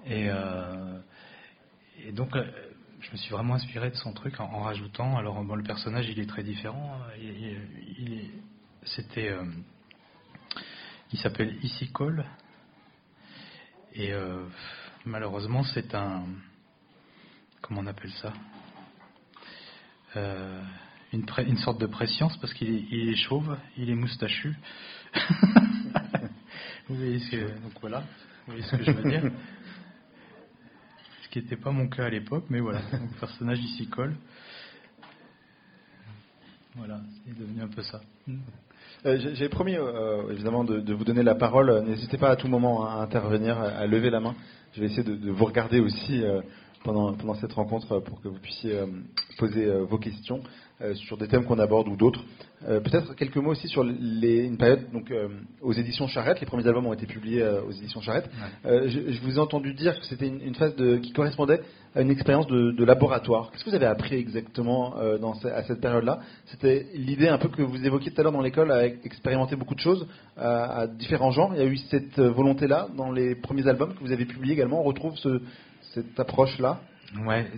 [0.06, 1.00] Et, euh,
[2.06, 2.46] et donc, euh,
[3.02, 5.18] je me suis vraiment inspiré de son truc en, rajoutant.
[5.18, 7.00] Alors, bon, le personnage, il est très différent.
[7.20, 8.30] Il,
[8.84, 9.44] c'était, euh,
[11.12, 12.26] il s'appelle Issy Cole.
[13.94, 14.14] Et
[15.06, 16.24] malheureusement, c'est un,
[17.62, 18.32] comment on appelle ça?
[21.14, 24.56] Une, une, sorte de préscience parce qu'il est, il est chauve, il est moustachu.
[26.90, 29.32] vous voyez ce que, donc voilà, vous voyez ce que je veux dire
[31.40, 34.16] n'était pas mon cas à l'époque, mais voilà, le personnage ici colle.
[36.76, 38.02] Voilà, c'est devenu un peu ça.
[39.06, 41.84] Euh, j'ai promis euh, évidemment de, vous donner la parole.
[41.86, 44.36] N'hésitez pas à tout moment à intervenir, à lever la main.
[44.74, 46.42] Je vais essayer de, vous regarder aussi euh,
[46.88, 48.80] pendant, pendant, cette rencontre pour que vous puissiez
[49.38, 50.42] poser vos questions
[50.96, 52.24] sur des thèmes qu'on aborde ou d'autres.
[52.68, 55.28] Euh, peut-être quelques mots aussi sur les, une période donc euh,
[55.62, 56.40] aux éditions Charrette.
[56.40, 58.30] Les premiers albums ont été publiés euh, aux éditions Charrette.
[58.66, 61.62] Je, je, vous ai entendu dire que c'était une, une, phase de, qui correspondait
[61.94, 63.52] à une expérience de, de laboratoire.
[63.52, 66.20] Qu'est-ce que vous avez appris exactement dans, à cette période-là?
[66.46, 69.76] C'était l'idée un peu que vous évoquiez tout à l'heure dans l'école à expérimenter beaucoup
[69.76, 71.52] de choses à, à différents genres.
[71.54, 74.82] Il y a eu cette volonté-là dans les premiers albums que vous avez publiés également.
[74.82, 75.42] On retrouve ce,
[75.98, 76.80] cette approche-là.
[77.26, 77.50] Ouais,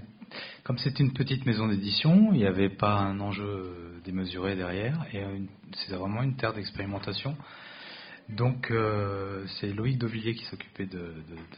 [0.63, 5.23] comme c'est une petite maison d'édition, il n'y avait pas un enjeu démesuré derrière, et
[5.73, 7.35] c'est vraiment une terre d'expérimentation.
[8.29, 11.15] Donc euh, c'est Loïc Dovillier qui s'occupait de,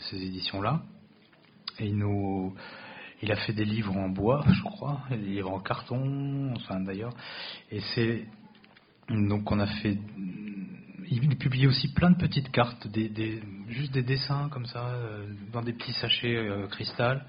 [0.09, 0.81] ces éditions-là,
[1.79, 2.55] et il nous,
[3.21, 7.13] il a fait des livres en bois, je crois, des livres en carton, enfin d'ailleurs,
[7.69, 8.25] et c'est
[9.09, 9.97] donc on a fait,
[11.11, 15.61] il publiait aussi plein de petites cartes, des, juste des dessins comme ça, euh, dans
[15.61, 17.25] des petits sachets euh, cristal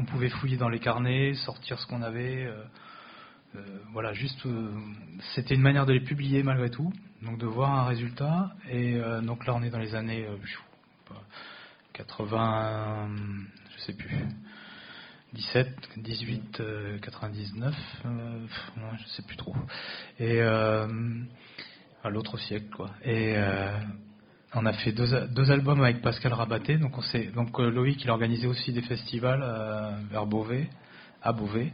[0.00, 2.46] on pouvait fouiller dans les carnets, sortir ce qu'on avait.
[2.46, 2.64] Euh,
[3.92, 4.46] voilà, juste,
[5.34, 8.52] c'était une manière de les publier malgré tout, donc de voir un résultat.
[8.70, 10.26] Et donc là, on est dans les années
[11.94, 13.08] 80,
[13.74, 14.24] je sais plus,
[15.32, 16.62] 17, 18,
[17.02, 17.74] 99,
[18.04, 19.56] je sais plus trop.
[20.20, 20.40] Et
[22.08, 22.90] à l'autre siècle, quoi.
[23.04, 23.36] Et
[24.54, 26.78] on a fait deux, albums avec Pascal Rabaté.
[26.78, 30.68] Donc, on donc euh, Loïc, il organisait aussi des festivals euh, vers Beauvais,
[31.22, 31.72] à Beauvais,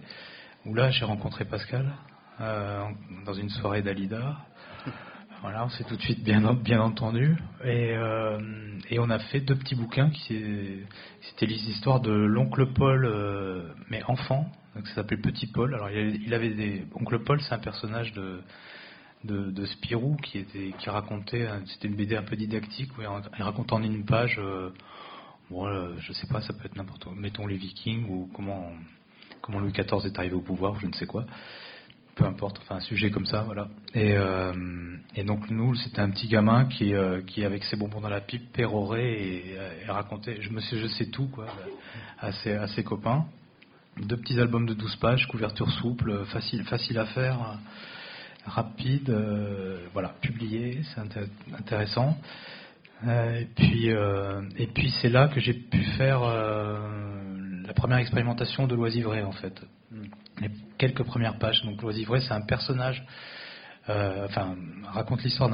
[0.67, 1.95] où là, j'ai rencontré Pascal
[2.41, 2.83] euh,
[3.25, 4.39] dans une soirée d'Alida.
[5.43, 7.37] Voilà, on s'est tout de suite bien, bien entendu.
[7.67, 7.95] Et,
[8.99, 10.09] on a fait deux petits bouquins.
[10.09, 10.43] qui
[11.21, 13.07] C'était les histoires de l'oncle Paul,
[13.91, 14.51] mais enfant.
[14.75, 15.75] Donc, ça s'appelait Petit Paul.
[15.75, 16.87] Alors, il avait des.
[16.95, 18.41] Oncle Paul, c'est un personnage de
[19.25, 23.73] de, Spirou qui était qui racontait c'était une BD un peu didactique où il raconte
[23.73, 24.71] en une page euh,
[25.51, 27.15] bon, euh, je sais pas ça peut être n'importe quoi.
[27.17, 28.71] Mettons les Vikings ou comment
[29.41, 31.25] comment Louis XIV est arrivé au pouvoir je ne sais quoi.
[32.17, 33.69] Peu importe enfin un sujet comme ça voilà.
[33.95, 36.93] Et, euh, et donc nous c'était un petit gamin qui
[37.27, 39.59] qui avec ses bonbons dans la pipe pérorait et,
[39.89, 41.47] racontait je me sais je sais tout quoi
[42.21, 43.25] à ses, à ses copains.
[43.97, 47.59] Deux petits albums de 12 pages couverture souple facile facile à faire
[48.47, 51.01] rapide, euh, voilà, publié, c'est
[51.59, 52.17] intéressant.
[53.07, 58.67] Euh, et puis, euh, et puis c'est là que j'ai pu faire la première expérimentation
[58.67, 59.61] de l'oisivret en fait.
[60.41, 61.63] Les quelques premières pages.
[61.65, 63.05] Donc l'oisivret, c'est un personnage.
[63.89, 64.57] enfin,
[64.93, 65.51] raconte l'histoire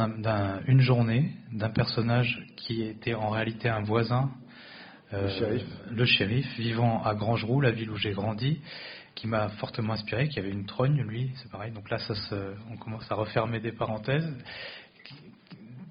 [0.64, 4.30] d'une journée d'un personnage qui était en réalité un voisin,
[5.12, 5.62] le shérif.
[5.90, 6.58] le, shérif.
[6.58, 8.60] vivant à Grangeroux, la ville où j'ai grandi,
[9.20, 11.72] qui m'a fortement inspiré, qui avait une trogne, lui, c'est pareil.
[11.72, 11.98] Donc là,
[12.70, 14.26] on commence à refermer des parenthèses,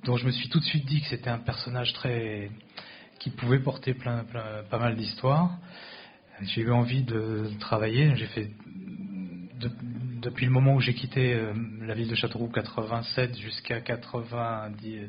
[0.04, 2.50] dont je me suis tout de suite dit que c'était un personnage très
[3.20, 4.26] qui pouvait porter plein,
[4.72, 5.60] pas mal d'histoires.
[6.42, 8.16] J'ai eu envie de travailler.
[8.16, 8.50] J'ai fait
[10.22, 15.08] depuis le moment où j'ai quitté euh, la ville de Châteauroux 87 jusqu'à 90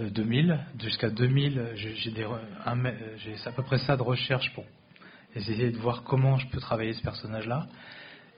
[0.00, 2.24] 2000 euh, jusqu'à 2000 j'ai j'ai
[3.46, 4.64] à peu près ça de recherche pour
[5.38, 7.66] essayer de voir comment je peux travailler ce personnage-là.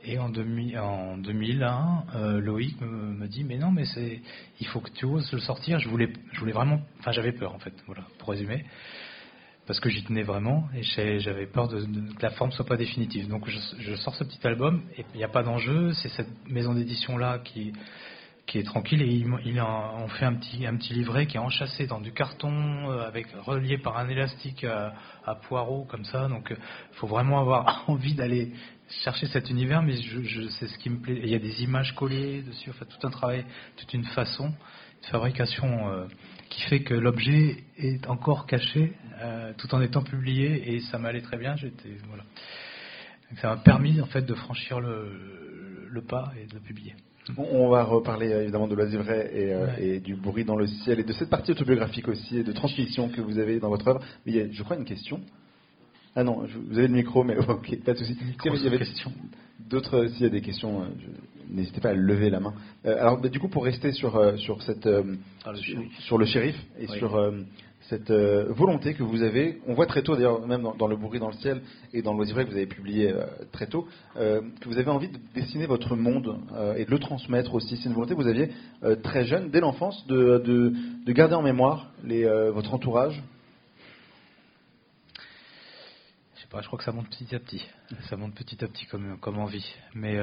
[0.03, 4.23] Et en, en 2001, euh, Loïc me, dit mais non mais c'est
[4.59, 5.79] il faut que tu oses le sortir.
[5.79, 8.65] Je voulais je voulais vraiment enfin j'avais peur en fait voilà pour résumer
[9.67, 10.83] parce que j'y tenais vraiment et
[11.21, 13.29] j'avais peur que la forme soit pas définitive.
[13.29, 15.93] Donc je, je sors ce petit album et il n'y a pas d'enjeu.
[15.93, 17.73] C'est cette maison d'édition là qui
[18.51, 21.41] qui est tranquille et il, en, on fait un petit, un petit livret qui est
[21.41, 22.51] enchâssé dans du carton
[22.91, 24.93] euh, avec relié par un élastique à,
[25.25, 26.27] à poireaux comme ça.
[26.27, 26.61] Donc il euh,
[26.95, 28.53] faut vraiment avoir envie d'aller
[29.05, 29.95] chercher cet univers, mais
[30.59, 31.21] c'est ce qui me plaît.
[31.23, 33.45] il y a des images collées dessus, enfin tout un travail,
[33.77, 36.07] toute une façon de fabrication euh,
[36.49, 38.95] qui fait que l'objet est encore caché
[39.59, 41.55] tout en étant publié et ça m'allait très bien.
[41.55, 42.25] J'étais voilà.
[43.41, 46.95] ça m'a permis en fait de franchir le pas et de le publier.
[47.37, 51.01] On va reparler euh, évidemment de l'oisivret et, euh, et, du bruit dans le ciel
[51.01, 54.01] et de cette partie autobiographique aussi et de transmission que vous avez dans votre œuvre.
[54.25, 55.21] Mais il y a, je crois, une question.
[56.17, 58.17] Ah non, vous avez le micro, mais ok, pas de souci.
[58.45, 58.81] Il y avait
[59.69, 60.83] d'autres, s'il y a des questions,
[61.49, 62.55] n'hésitez pas à lever la main.
[62.85, 64.89] alors, bah, du coup, pour rester sur sur cette
[65.45, 65.53] ah,
[66.01, 67.17] sur, le shérif et sur
[67.91, 71.19] cette euh, volonté que vous avez, on voit très tôt d'ailleurs, même dans, le bruit
[71.19, 71.61] dans le ciel
[71.93, 75.09] et dans l'oisivré que vous avez publié euh, très tôt, euh, que vous avez envie
[75.09, 76.39] de dessiner votre monde
[76.77, 77.77] et de le transmettre aussi.
[77.77, 78.51] C'est une volonté que vous aviez
[79.03, 80.39] très jeune, dès l'enfance, de,
[81.05, 81.91] de, garder en mémoire
[82.55, 83.21] votre entourage.
[86.37, 87.67] Je sais pas, je crois que ça monte petit à petit.
[88.09, 89.75] Ça monte petit à petit comme, envie.
[89.95, 90.17] Mais,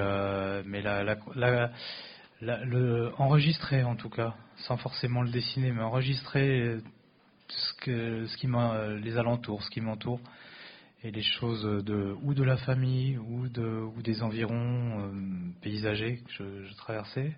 [2.41, 6.79] le enregistrer en tout cas, sans forcément le dessiner, mais enregistrer
[7.49, 10.19] ce, que, ce qui euh, les alentours, ce qui m'entoure,
[11.03, 15.11] et les choses de, ou de la famille ou, de, ou des environs euh,
[15.61, 17.35] paysagers que je, traversais.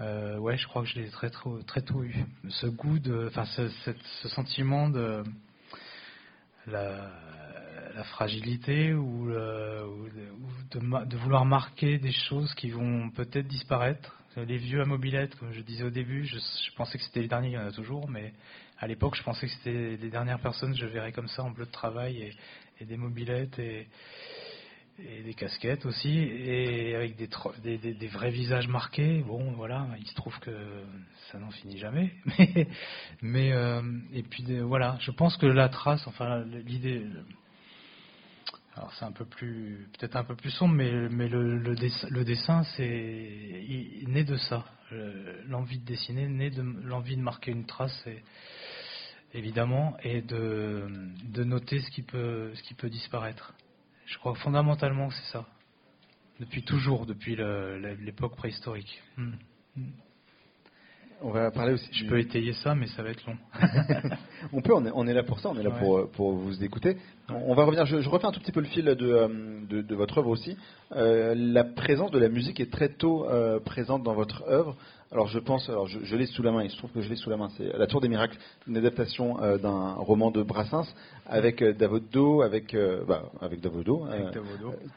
[0.00, 2.14] Euh, ouais, je crois que je l'ai très, très, très tôt eu.
[2.48, 2.98] Ce goût
[3.28, 5.22] enfin, ce, ce, sentiment de
[6.66, 7.10] la,
[8.12, 14.12] fragilité ou, de, de, vouloir marquer des choses qui vont peut-être disparaître.
[14.36, 17.28] Les vieux à mobilette, comme je disais au début, je, je pensais que c'était les
[17.28, 18.34] derniers, il y en a toujours, mais
[18.78, 21.50] à l'époque, je pensais que c'était les dernières personnes que je verrais comme ça en
[21.50, 22.34] bleu de travail
[22.80, 23.88] et, des mobilettes et,
[24.98, 29.22] des casquettes aussi, et avec des, des, vrais visages marqués.
[29.26, 30.84] Bon, voilà, il se trouve que
[31.30, 32.12] ça n'en finit jamais.
[33.22, 33.82] Mais, euh,
[34.14, 37.04] et puis voilà, je pense que la trace, enfin l'idée.
[38.74, 42.24] Alors c'est un peu plus, peut-être un peu plus sombre, mais, le, le, dessin, le
[42.24, 43.64] dessin, c'est
[44.06, 44.66] né de ça.
[45.46, 48.06] L'envie de dessiner, né de l'envie de marquer une trace.
[48.06, 48.22] Et,
[49.34, 50.86] évidemment, et de,
[51.24, 53.54] de noter ce qui, peut, ce qui peut disparaître.
[54.06, 55.46] Je crois fondamentalement que c'est ça.
[56.40, 59.02] Depuis toujours, depuis l'époque préhistorique.
[59.16, 59.32] Hmm.
[61.22, 61.88] On va parler aussi.
[61.92, 63.38] Je peux étayer ça, mais ça va être long.
[64.52, 66.98] on peut, on est, là pour ça, on est là pour, pour vous écouter.
[67.30, 69.28] On va revenir, je, refais un tout petit peu le fil de, euh,
[69.66, 70.58] de, votre œuvre aussi.
[70.92, 74.76] Euh, la présence de la musique est très tôt euh, présente dans votre œuvre.
[75.12, 77.14] Alors je pense, alors je, l'ai sous la main, il se trouve que je l'ai
[77.14, 80.86] sous la main, c'est La Tour des Miracles, une adaptation euh, d'un roman de Brassens
[81.26, 84.04] avec euh, Davodo, avec, euh, bah, avec Davodo.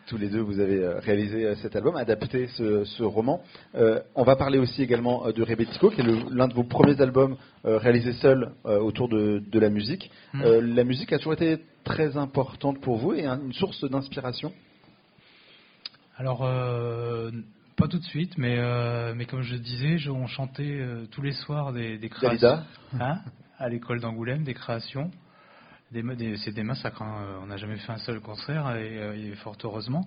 [0.08, 3.44] tous les deux, vous avez réalisé cet album, adapté ce, roman.
[3.74, 8.14] on va parler aussi également de Rebetiko, qui est l'un de vos premiers albums réalisés
[8.14, 10.12] seul autour de, de, la musique.
[10.34, 10.44] Hmm.
[10.44, 14.52] la musique a toujours été très importante pour vous et une source d'inspiration?
[16.18, 16.44] Alors,
[17.80, 21.32] pas tout de suite, mais, euh, mais comme je disais, on chantait euh, tous les
[21.32, 22.62] soirs des, des créations.
[23.00, 23.22] Hein,
[23.58, 25.12] à l'école d'Angoulême, des créations.
[25.92, 26.04] Des,
[26.38, 27.02] c'est des massacres.
[27.02, 27.40] Hein.
[27.42, 30.06] On n'a jamais fait un seul concert, et, euh, fort heureusement.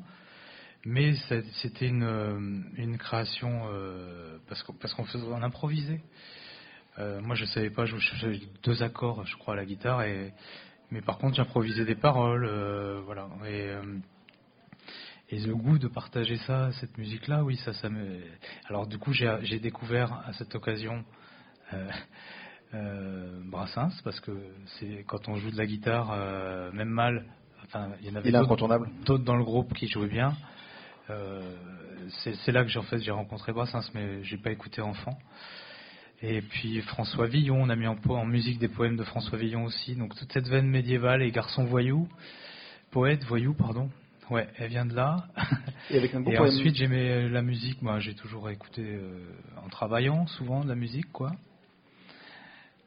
[0.85, 1.15] Mais
[1.63, 3.69] c'était une, une création
[4.49, 6.03] parce qu'on parce qu'on faisait, on improvisait.
[6.99, 10.33] moi, je savais pas, je jouais deux accords, je crois, à la guitare, et
[10.91, 12.49] mais par contre, j'improvisais des paroles,
[13.05, 13.29] voilà.
[13.47, 13.71] Et
[15.33, 18.21] et le goût de partager ça, cette musique-là, oui, ça, ça me.
[18.69, 21.03] Alors du coup, j'ai découvert à cette occasion
[21.73, 21.89] euh,
[22.75, 24.31] euh, Brassens parce que
[24.67, 27.25] c'est quand on joue de la guitare, euh, même mal.
[27.65, 30.37] Enfin, il y en avait d'autres dans le groupe qui jouaient bien.
[32.09, 35.17] c'est là que j'ai en fait j'ai rencontré Brassens, mais j'ai pas écouté enfant.
[36.21, 39.65] Et puis François Villon, on a mis en, en musique des poèmes de François Villon
[39.65, 39.97] aussi.
[39.97, 42.07] Donc toute cette veine médiévale et garçon voyou,
[42.91, 43.89] poète voyou, pardon.
[44.33, 45.27] Ouais, elle vient de là.
[45.91, 47.83] Et, avec un ensuite, j'aimais la musique.
[47.83, 49.19] Moi, j'ai toujours écouté euh,
[49.63, 51.33] en travaillant, souvent de la musique, quoi.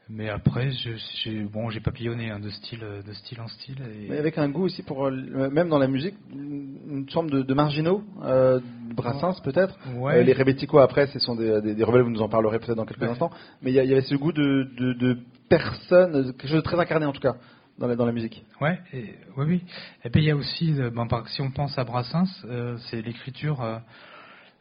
[0.08, 3.76] Mais après, j'ai bon, j'ai papillonné hein, de style, de style en style.
[4.08, 8.02] Mais avec un goût aussi pour, euh, même dans la musique, une forme de, marginaux,
[8.22, 8.60] euh,
[8.94, 9.76] Brassens peut-être.
[9.96, 10.22] Ouais.
[10.22, 13.02] les Rebetiko après, ce sont des, des, rebelles, vous nous en parlerez peut-être dans quelques
[13.02, 13.32] instants.
[13.62, 16.78] Mais il y, y, avait ce goût de, de, de personne, quelque chose de très
[16.78, 17.36] incarné en tout cas
[17.78, 18.44] dans la, musique.
[18.60, 19.64] Ouais, oui, oui.
[20.04, 23.02] Et puis il y a aussi, euh, ben, si on pense à Brassens, euh, c'est
[23.02, 23.82] l'écriture.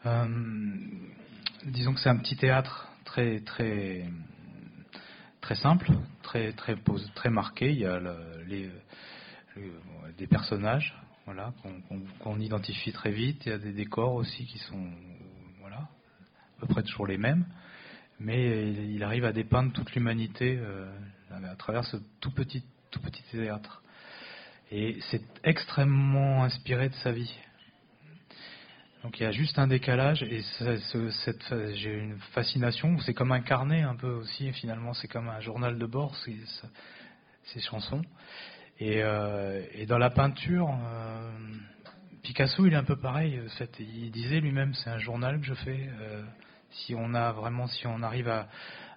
[0.06, 0.36] Euh,
[1.66, 4.06] disons que c'est un petit théâtre très très
[5.42, 5.92] très simple,
[6.24, 6.76] très très
[7.16, 7.72] très marqué.
[7.72, 8.16] Il y a le,
[8.48, 8.70] les,
[10.18, 10.94] des personnages,
[11.26, 11.54] voilà,
[12.20, 13.46] qu'on identifie très vite.
[13.46, 14.90] Il y a des décors aussi qui sont
[15.62, 15.88] voilà
[16.58, 17.46] à peu près toujours les mêmes,
[18.20, 20.60] mais il arrive à dépeindre toute l'humanité
[21.32, 22.64] à travers ce tout petit
[22.96, 23.82] tout petit théâtre.
[24.72, 27.34] Et c'est extrêmement inspiré de sa vie.
[29.04, 30.42] Donc il y a juste un décalage et
[31.76, 32.98] j'ai une fascination.
[33.00, 34.52] C'est comme un carnet un peu aussi.
[34.54, 38.02] Finalement, c'est comme un journal de bord ces chansons.
[38.80, 41.32] Et, euh, et, dans la peinture, euh,
[42.24, 43.40] Picasso, il est un peu pareil.
[43.80, 45.90] Il disait lui-même, c'est un journal que je fais.
[46.02, 46.24] Euh,
[46.72, 48.48] si on a vraiment, si on arrive à,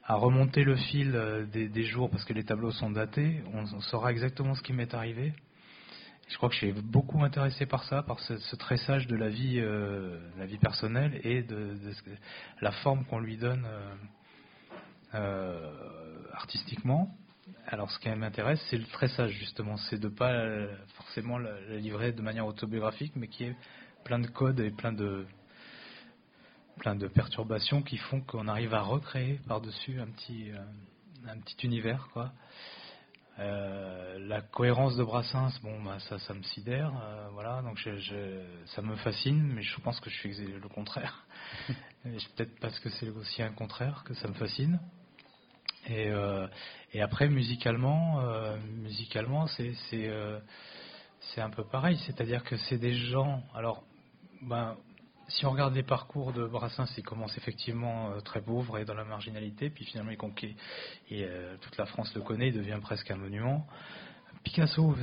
[0.08, 4.10] à remonter le fil euh, des, jours parce que les tableaux sont datés, on, saura
[4.10, 5.34] exactement ce qui m'est arrivé.
[6.28, 9.60] je crois que je suis beaucoup intéressé par ça, par ce, tressage de la vie,
[9.60, 11.76] euh, la vie personnelle et de,
[12.62, 13.66] la forme qu'on lui donne
[15.14, 15.70] euh,
[16.32, 17.14] artistiquement.
[17.66, 20.42] Alors, ce qui m'intéresse, c'est le tressage justement, c'est de pas
[20.96, 23.56] forcément la, livrer de manière autobiographique, mais qui est
[24.04, 25.26] plein de codes et plein de
[26.78, 30.52] plein de perturbations qui font qu'on arrive à recréer par-dessus un petit
[31.26, 32.32] un petit univers, quoi.
[33.38, 38.42] Euh, la cohérence de Brassens, bon, bah, ça, ça me sidère, euh, voilà, donc je,
[38.66, 41.24] ça me fascine, mais je pense que je suis le contraire.
[42.02, 44.80] Peut-être parce que c'est aussi un contraire que ça me fascine.
[45.86, 46.48] Et, euh,
[46.92, 48.20] et après, musicalement,
[48.82, 49.74] musicalement, c'est
[51.34, 53.42] c'est un peu pareil, c'est-à-dire que c'est des gens.
[53.54, 53.84] Alors,
[54.42, 54.76] ben,
[55.28, 58.94] si on regarde les parcours de Brassens, il commence effectivement euh, très pauvre et dans
[58.94, 60.54] la marginalité, puis finalement il conquiert,
[61.10, 63.66] et euh, toute la France le connaît, il devient presque un monument.
[64.42, 64.96] Picasso,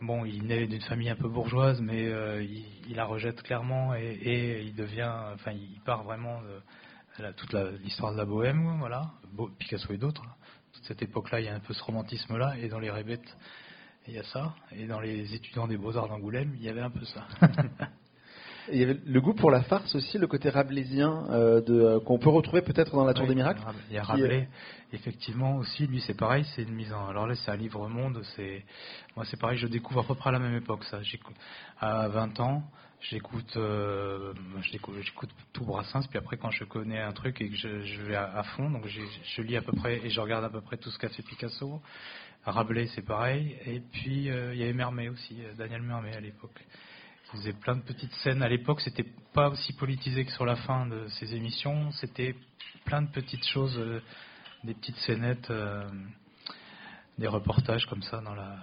[0.00, 4.64] bon, il naît d'une famille un peu bourgeoise, mais euh, il, la rejette clairement et,
[4.66, 9.12] il devient, enfin, il part vraiment de, toute l'histoire de la bohème, voilà.
[9.58, 10.24] Picasso et d'autres.
[10.24, 10.34] Hein.
[10.72, 13.36] Toute cette époque-là, il y a un peu ce romantisme-là, et dans les rébêtes,
[14.08, 16.90] il y a ça, et dans les étudiants des beaux-arts d'Angoulême, il y avait un
[16.90, 17.26] peu ça.
[18.72, 22.18] il y avait le goût pour la farce aussi, le côté rabelaisien euh, euh, qu'on
[22.18, 23.62] peut retrouver peut-être dans la Tour des Miracles.
[23.90, 24.48] Il y a Rabelais,
[24.92, 27.08] effectivement aussi, lui c'est pareil, c'est une mise en.
[27.08, 28.64] Alors là c'est un livre monde, c'est
[29.16, 31.00] moi c'est pareil, je découvre à peu près à la même époque ça.
[31.78, 32.62] À 20 ans,
[33.00, 38.02] j'écoute, euh, j'écoute tout Brassens, puis après quand je connais un truc et que je,
[38.02, 40.76] vais à, fond, donc je lis à peu près et je regarde à peu près
[40.76, 41.80] tout ce qu'a fait Picasso.
[42.44, 46.64] Rabelais c'est pareil, et puis il y avait Mermet aussi, Daniel Mermet à l'époque
[47.32, 48.42] faisait plein de petites scènes.
[48.42, 51.90] À l'époque, c'était pas aussi politisé que sur la fin de ces émissions.
[51.92, 52.34] C'était
[52.84, 54.02] plein de petites choses, euh,
[54.64, 55.88] des petites scénettes, euh,
[57.18, 58.56] des reportages comme ça dans la.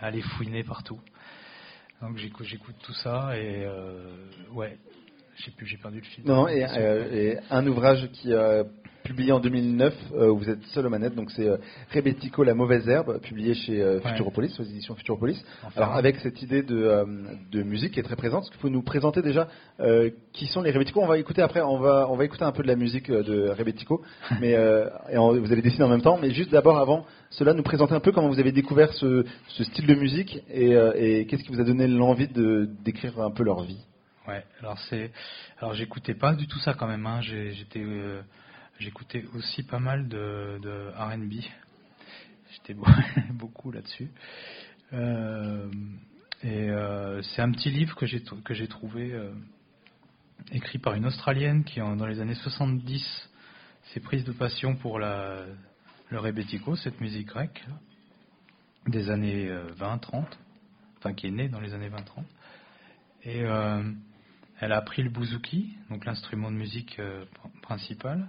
[0.00, 1.00] aller fouiner partout.
[2.02, 4.78] Donc j'écoute tout ça et euh, ouais,
[5.36, 6.24] j'ai perdu le fil.
[6.26, 8.32] Non, et un ouvrage qui
[9.06, 11.14] publié en 2009, euh, vous êtes seul aux manettes.
[11.14, 11.56] Donc c'est euh,
[11.94, 15.42] Rebetico, la mauvaise herbe, publié chez euh, Futuropolis, aux éditions Futuropolis.
[15.76, 17.06] Alors avec cette idée de,
[17.52, 19.48] de, musique qui est très présente, est-ce qu'il faut nous présenter déjà
[20.32, 22.62] qui sont les Rebetico On va écouter après, on va, on va écouter un peu
[22.62, 24.02] de la musique de Rebetico,
[24.40, 26.18] mais et vous allez dessiner en même temps.
[26.20, 29.64] Mais juste d'abord, avant cela, nous présenter un peu comment vous avez découvert ce, ce
[29.64, 33.44] style de musique et, et qu'est-ce qui vous a donné l'envie de d'écrire un peu
[33.44, 33.84] leur vie?
[34.26, 35.12] Ouais, alors c'est,
[35.60, 37.06] alors j'écoutais pas du tout ça quand même.
[37.06, 37.20] Hein.
[37.22, 37.84] J'étais
[38.78, 41.40] J'écoutais aussi pas mal de, RB.
[42.52, 42.78] J'étais
[43.30, 44.10] beaucoup là-dessus.
[44.92, 45.70] Euh,
[46.42, 49.32] et euh, c'est un petit livre que j'ai que j'ai trouvé euh,
[50.52, 53.30] écrit par une Australienne qui, dans les années 70,
[53.94, 55.46] s'est prise de passion pour la,
[56.10, 57.64] le rebetiko, cette musique grecque
[58.86, 60.24] des années 20-30,
[60.98, 62.02] enfin qui est née dans les années 20-30.
[63.24, 63.38] Et
[64.60, 67.00] elle a appris le bouzouki, donc l'instrument de musique
[67.62, 68.28] principal,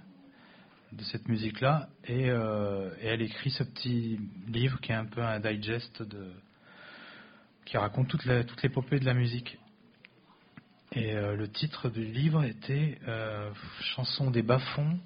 [0.92, 5.40] de cette musique-là, euh, et, elle écrit ce petit livre qui est un peu un
[5.40, 6.02] digest
[7.64, 8.24] qui raconte toute
[8.62, 9.58] l'épopée de la musique.
[10.92, 13.50] Et euh, le titre du livre était euh,
[13.94, 14.98] Chanson des bas-fonds,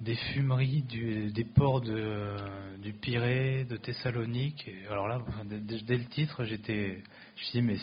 [0.00, 2.34] des fumeries des ports de,
[2.82, 4.68] du Pirée, de Thessalonique.
[4.90, 7.02] Alors là, dès, le titre, j'étais,
[7.36, 7.76] je mais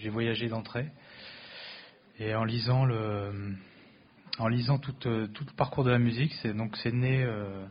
[0.00, 0.88] j'ai voyagé d'entrée.
[2.18, 3.54] Et en lisant le,
[4.42, 6.32] en lisant euh, tout, le parcours de la musique.
[6.42, 7.64] C'est donc c'est né euh,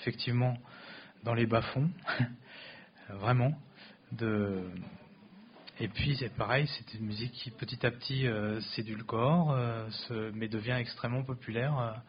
[0.00, 0.56] effectivement
[1.22, 1.90] dans les bas-fonds,
[3.10, 3.56] vraiment.
[5.78, 9.56] Et puis c'est pareil, c'est une musique qui petit à petit euh, le corps,
[10.34, 12.02] mais devient extrêmement populaire.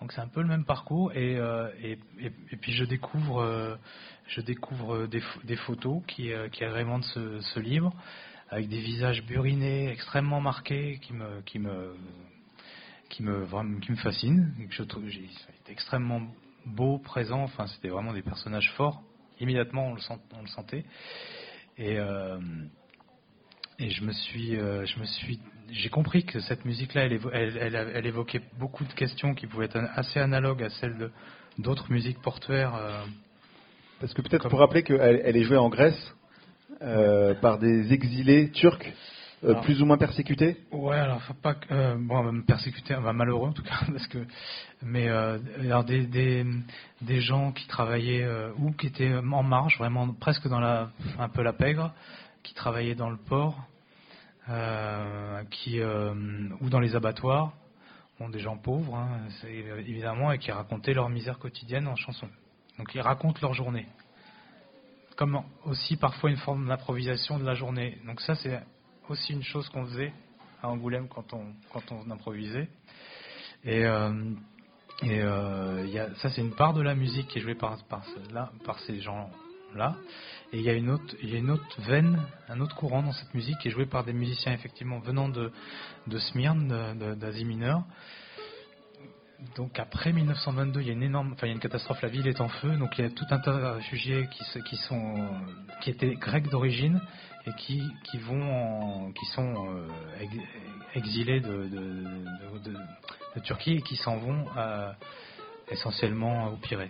[0.00, 1.12] donc c'est un peu le même parcours.
[1.14, 1.38] Et,
[1.82, 3.78] et, puis je découvre,
[4.28, 7.92] je découvre des, photos qui, qui agrémentent ce, ce livre,
[8.50, 11.94] avec des visages burinés extrêmement marqués, qui me, qui me
[13.08, 13.46] qui me,
[13.80, 15.04] qui me fascine, que je trouve
[15.68, 16.22] extrêmement
[16.64, 19.02] beau, présent, enfin c'était vraiment des personnages forts.
[19.40, 20.84] Immédiatement on le, sent, on le sentait.
[21.78, 22.38] Et, euh,
[23.78, 27.90] et je me suis, euh, je me suis, j'ai compris que cette musique-là, elle, elle,
[27.94, 31.10] elle, évoquait beaucoup de questions qui pouvaient être assez analogues à celles
[31.58, 32.74] d'autres musiques portuaires.
[32.74, 33.04] Euh,
[34.00, 36.14] Parce que peut-être pour rappeler qu'elle elle est jouée en Grèce
[37.40, 38.92] par des exilés turcs
[39.46, 43.62] euh, plus ou moins persécuté Ouais, alors faut pas euh, bon, persécuté, malheureux en tout
[43.62, 44.18] cas, parce que
[44.82, 46.44] mais euh, alors des, des,
[47.02, 48.26] des gens qui travaillaient
[48.58, 51.92] ou qui étaient en marge, vraiment presque dans la un peu la pègre,
[52.42, 53.56] qui travaillaient dans le port,
[55.50, 57.52] qui ou dans les abattoirs,
[58.18, 62.28] bon, des gens pauvres, hein, évidemment, et qui racontaient leur misère quotidienne en chanson.
[62.78, 63.86] Donc ils racontent leur journée
[65.16, 67.98] comme aussi parfois une forme d'improvisation de la journée.
[68.06, 68.60] Donc ça, c'est
[69.10, 70.12] aussi une chose qu'on faisait
[70.62, 72.68] à Angoulême quand on, quand on improvisait.
[73.64, 74.12] Et, euh,
[75.02, 78.50] et euh, ça, c'est une part de la musique qui est jouée par, par, là,
[78.64, 79.96] par ces gens-là.
[80.52, 83.12] Et il y a une autre, y a une autre veine, un autre courant dans
[83.12, 85.52] cette musique qui est joué par des musiciens effectivement venant de,
[86.06, 87.82] de Smyrne, d'Asie mineure.
[89.56, 92.08] Donc après 1922, il y a une énorme, enfin il y a une catastrophe, la
[92.08, 95.14] ville est en feu, donc il y a tout un tas de réfugiés qui, sont,
[95.82, 97.00] qui étaient grecs d'origine
[97.46, 97.82] et qui,
[98.18, 99.88] vont, qui sont euh,
[100.94, 101.68] exilés de,
[103.44, 104.90] Turquie et qui s'en vont euh,
[105.70, 106.88] essentiellement au Pirée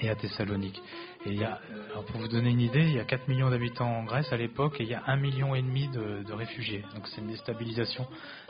[0.00, 0.80] et à Thessalonique.
[1.26, 1.60] Et il y a,
[2.06, 4.80] pour vous donner une idée, il y a 4 millions d'habitants en Grèce à l'époque
[4.80, 6.84] et il y a 1,5 million et demi de, réfugiés.
[6.94, 8.06] Donc c'est une déstabilisation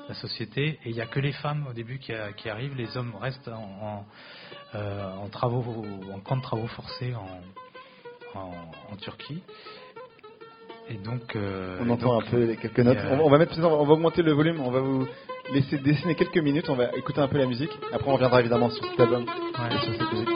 [0.09, 0.79] la société.
[0.85, 2.75] Et il n'y a que les femmes au début qui, qui arrivent.
[2.77, 4.05] Les hommes restent en,
[4.75, 8.45] en, travaux, en camp de travaux forcés en,
[8.93, 9.43] en Turquie.
[10.89, 12.99] Et donc, euh, on entend un peu quelques notes.
[13.11, 14.61] On, va mettre, on va augmenter le volume.
[14.61, 15.07] On va vous
[15.53, 16.69] laisser dessiner quelques minutes.
[16.69, 17.73] On va écouter un peu la musique.
[17.93, 20.29] Après, on reviendra évidemment sur cet album et sur cette musique.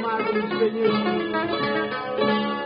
[0.00, 2.65] Martin's venue.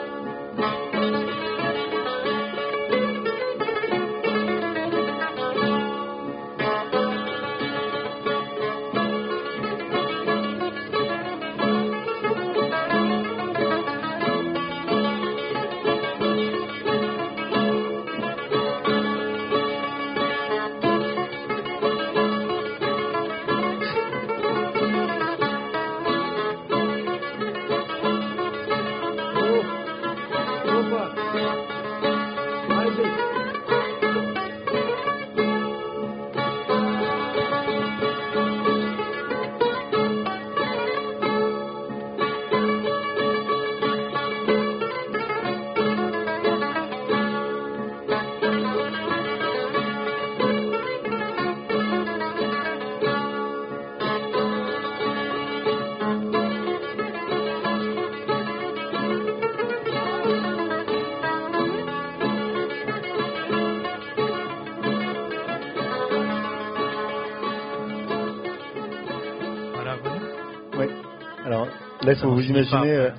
[72.28, 73.10] Vous imaginez euh,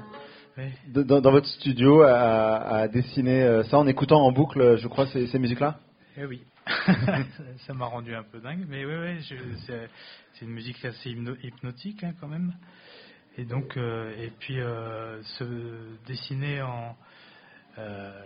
[0.87, 5.79] dans, votre studio à, dessiner euh, ça en écoutant en boucle, je crois, ces, musiques-là?
[6.17, 6.43] Eh oui,
[7.67, 9.37] ça m'a rendu un peu dingue, mais oui, oui
[10.35, 12.53] c'est une musique assez hypnotique hein, quand même.
[13.37, 15.43] Et donc, euh, et puis se
[16.05, 16.95] dessiner en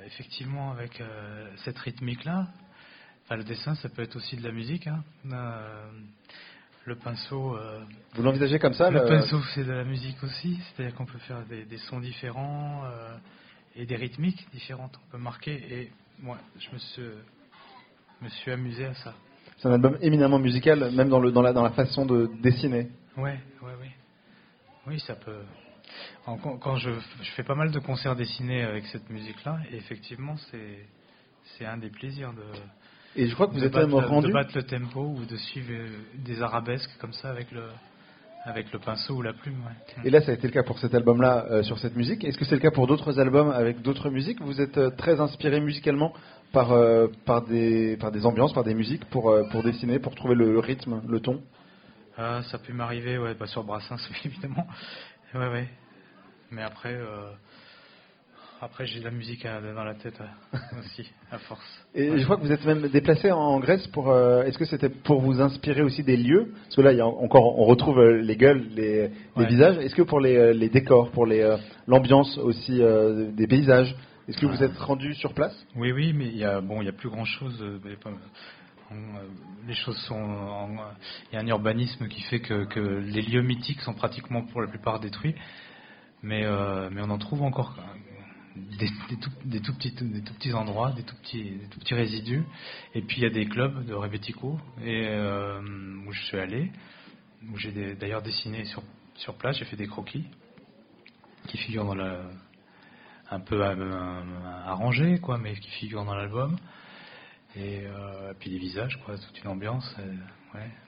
[0.05, 1.01] effectivement avec
[1.57, 2.47] cette rythmique-là.
[3.23, 4.87] Enfin, le dessin, ça peut être aussi de la musique.
[4.87, 5.03] Hein
[6.85, 7.55] le pinceau.
[7.55, 7.83] Euh,
[8.13, 11.43] Vous l'envisagez comme ça Le, pinceau, c'est de la musique aussi, c'est-à-dire qu'on peut faire
[11.45, 13.17] des, sons différents euh,
[13.75, 14.97] et des rythmiques différentes.
[15.07, 17.01] On peut marquer, et moi, je me suis,
[18.21, 19.13] me suis amusé à ça.
[19.57, 22.87] C'est un album éminemment musical, même dans, le, dans, la, dans la façon de dessiner.
[23.17, 23.87] Ouais, ouais, oui.
[24.87, 25.41] Oui, ça peut.
[26.25, 30.35] Quand je, je fais pas mal de concerts dessinés avec cette musique-là, et effectivement,
[31.57, 32.43] c'est un des plaisirs de
[33.15, 34.27] et je crois que vous êtes même rendu.
[34.27, 35.87] De battre le tempo ou de suivre euh,
[36.25, 37.63] des arabesques comme ça avec le,
[38.43, 39.63] avec le pinceau ou la plume.
[40.03, 42.23] Et là, ça a été le cas pour cet album-là, euh, sur cette musique.
[42.23, 44.41] Est-ce que c'est le cas pour d'autres albums avec d'autres musiques?
[44.41, 46.13] Vous êtes euh, très inspiré musicalement
[46.51, 46.73] par,
[47.25, 51.01] par, des, par des ambiances, par des musiques pour, pour dessiner, pour trouver le, rythme,
[51.05, 51.41] le ton?
[52.17, 54.65] Ah, Ça peut m'arriver, ouais, pas sur Brassens, évidemment.
[55.33, 55.67] Ouais, ouais.
[56.51, 56.97] Mais après,
[58.65, 60.19] après, j'ai de la musique dans la tête
[60.79, 61.85] aussi, à force.
[61.93, 64.09] Et je crois que vous êtes même déplacé en Grèce pour.
[64.09, 66.51] Euh, est-ce que c'était pour vous inspirer aussi des lieux?
[66.63, 69.77] Parce que là, il y a encore, on retrouve euh, les gueules, les, visages.
[69.77, 71.27] Est-ce que pour les, euh, les décors, pour
[71.85, 72.81] l'ambiance aussi
[73.33, 73.95] des paysages,
[74.27, 75.55] est-ce que vous êtes rendu sur place?
[75.75, 77.63] Oui, oui, mais il y a bon, il y a plus grand chose.
[79.67, 80.77] les choses sont.
[81.31, 84.61] il y a un urbanisme qui fait que, que, les lieux mythiques sont pratiquement pour
[84.61, 85.35] la plupart détruits,
[86.23, 86.43] mais,
[86.91, 87.75] mais on en trouve encore
[88.55, 88.87] des,
[89.61, 92.43] tout, petits, endroits, des tout petits, résidus.
[92.93, 95.61] Et puis il y a des clubs de Rebetico et, euh,
[96.05, 96.71] où je suis allé,
[97.51, 100.25] où j'ai d'ailleurs dessiné sur, place, j'ai fait des croquis
[101.47, 102.21] qui figurent dans la.
[103.29, 104.21] un peu euh,
[104.65, 106.57] arrangés, quoi, mais qui figurent dans l'album.
[107.57, 109.95] Et, euh, puis des visages, quoi, toute une ambiance.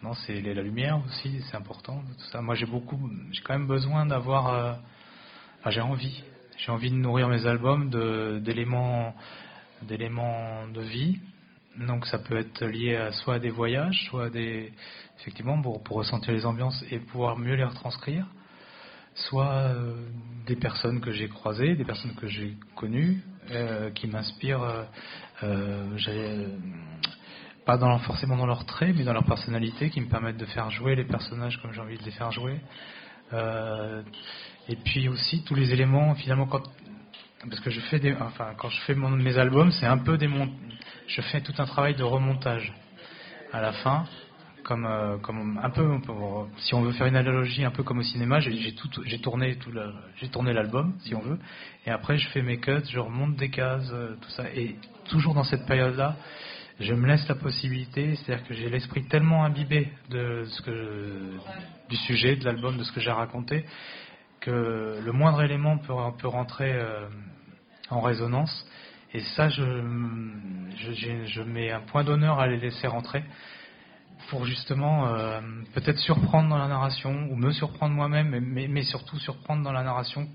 [0.01, 2.01] Non, c'est la lumière aussi, c'est important.
[2.35, 4.79] Moi, j'ai beaucoup, j'ai quand même besoin d'avoir.
[5.59, 6.23] enfin, j'ai envie
[6.57, 7.89] j'ai envie de nourrir mes albums
[8.41, 9.13] d'éléments
[9.83, 11.19] d'éléments de vie.
[11.77, 14.73] Donc ça peut être lié à soit à des voyages, soit à des
[15.19, 18.25] effectivement pour, ressentir les ambiances et pouvoir mieux les retranscrire,
[19.13, 19.93] soit euh,
[20.45, 24.85] des personnes que j'ai croisées, des personnes que j'ai connues, euh, qui m'inspirent,
[25.43, 26.47] euh,
[27.65, 30.69] pas dans, forcément dans leurs traits, mais dans leur personnalité, qui me permettent de faire
[30.71, 32.59] jouer les personnages comme j'ai envie de les faire jouer.
[33.33, 36.63] Et puis aussi tous les éléments, finalement, quand,
[37.49, 40.29] parce que je fais des, enfin, quand je fais mes albums, c'est un peu des
[41.07, 42.73] je fais tout un travail de remontage
[43.53, 44.05] à la fin,
[44.63, 45.97] comme, euh, comme un peu,
[46.57, 49.55] si on veut faire une analogie, un peu comme au cinéma, j'ai tout, j'ai tourné
[49.55, 49.71] tout
[50.17, 51.39] j'ai tourné l'album, si on veut,
[51.85, 54.75] et après je fais mes cuts, je remonte des cases, euh, tout ça, et
[55.05, 56.17] toujours dans cette période-là,
[56.79, 61.37] je me laisse la possibilité, c'est-à-dire que j'ai l'esprit tellement imbibé de ce que,
[61.89, 63.65] du sujet, de l'album, de ce que j'ai raconté,
[64.41, 67.07] que le moindre élément peut, peut rentrer euh,
[67.89, 68.65] en résonance.
[69.13, 69.63] Et ça, je,
[71.25, 73.23] je, mets un point d'honneur à les laisser rentrer
[74.29, 75.39] pour justement euh,
[75.73, 79.83] peut-être surprendre dans la narration ou me surprendre moi-même, mais, mais, surtout surprendre dans la
[79.83, 80.27] narration.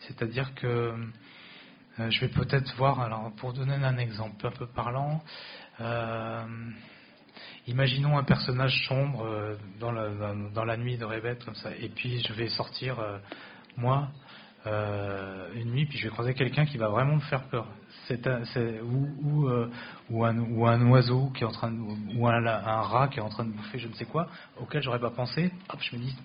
[0.00, 0.66] C'est-à-dire que
[2.00, 5.22] euh, je vais peut-être voir, alors pour donner un exemple un peu parlant,
[7.66, 12.22] imaginons un personnage sombre dans la, dans, la nuit de Rébête comme ça, et puis
[12.26, 12.96] je vais sortir
[13.76, 14.08] moi,
[14.66, 17.66] euh, une nuit, puis je vais croiser quelqu'un qui va vraiment me faire peur.
[18.06, 18.26] C'est
[18.80, 19.70] ou, ou, euh,
[20.10, 21.78] un, ou, un, oiseau qui est en train de,
[22.16, 25.00] ou un, rat qui est en train de bouffer je ne sais quoi, auquel j'aurais
[25.00, 25.52] pas pensé.
[25.68, 26.16] Hop, je me dis,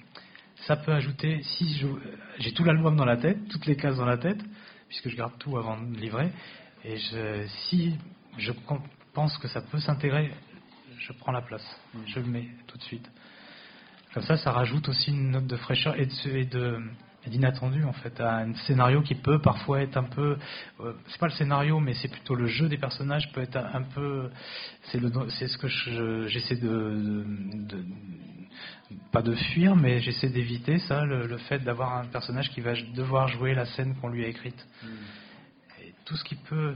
[0.67, 1.41] ça peut ajouter.
[1.43, 1.85] Si
[2.37, 4.39] j'ai tout l'album dans la tête, toutes les cases dans la tête,
[4.87, 6.29] puisque je garde tout avant de livrer,
[6.85, 6.97] et
[7.69, 7.97] si
[8.37, 8.53] je
[9.13, 10.31] pense que ça peut s'intégrer,
[10.97, 11.65] je prends la place,
[12.07, 13.09] je le mets tout de suite.
[14.13, 16.07] Comme ça, ça rajoute aussi une note de fraîcheur et
[16.45, 16.81] de,
[17.27, 20.37] d'inattendu en fait à un scénario qui peut parfois être un peu
[20.79, 23.83] euh, c'est pas le scénario mais c'est plutôt le jeu des personnages peut être un,
[23.83, 24.29] peu
[24.83, 25.67] c'est le c'est ce que
[26.27, 27.25] j'essaie de,
[27.67, 27.83] de,
[29.11, 33.27] pas de fuir mais j'essaie d'éviter ça le, fait d'avoir un personnage qui va devoir
[33.27, 34.87] jouer la scène qu'on lui a écrite mm.
[35.83, 36.73] et tout ce qui peut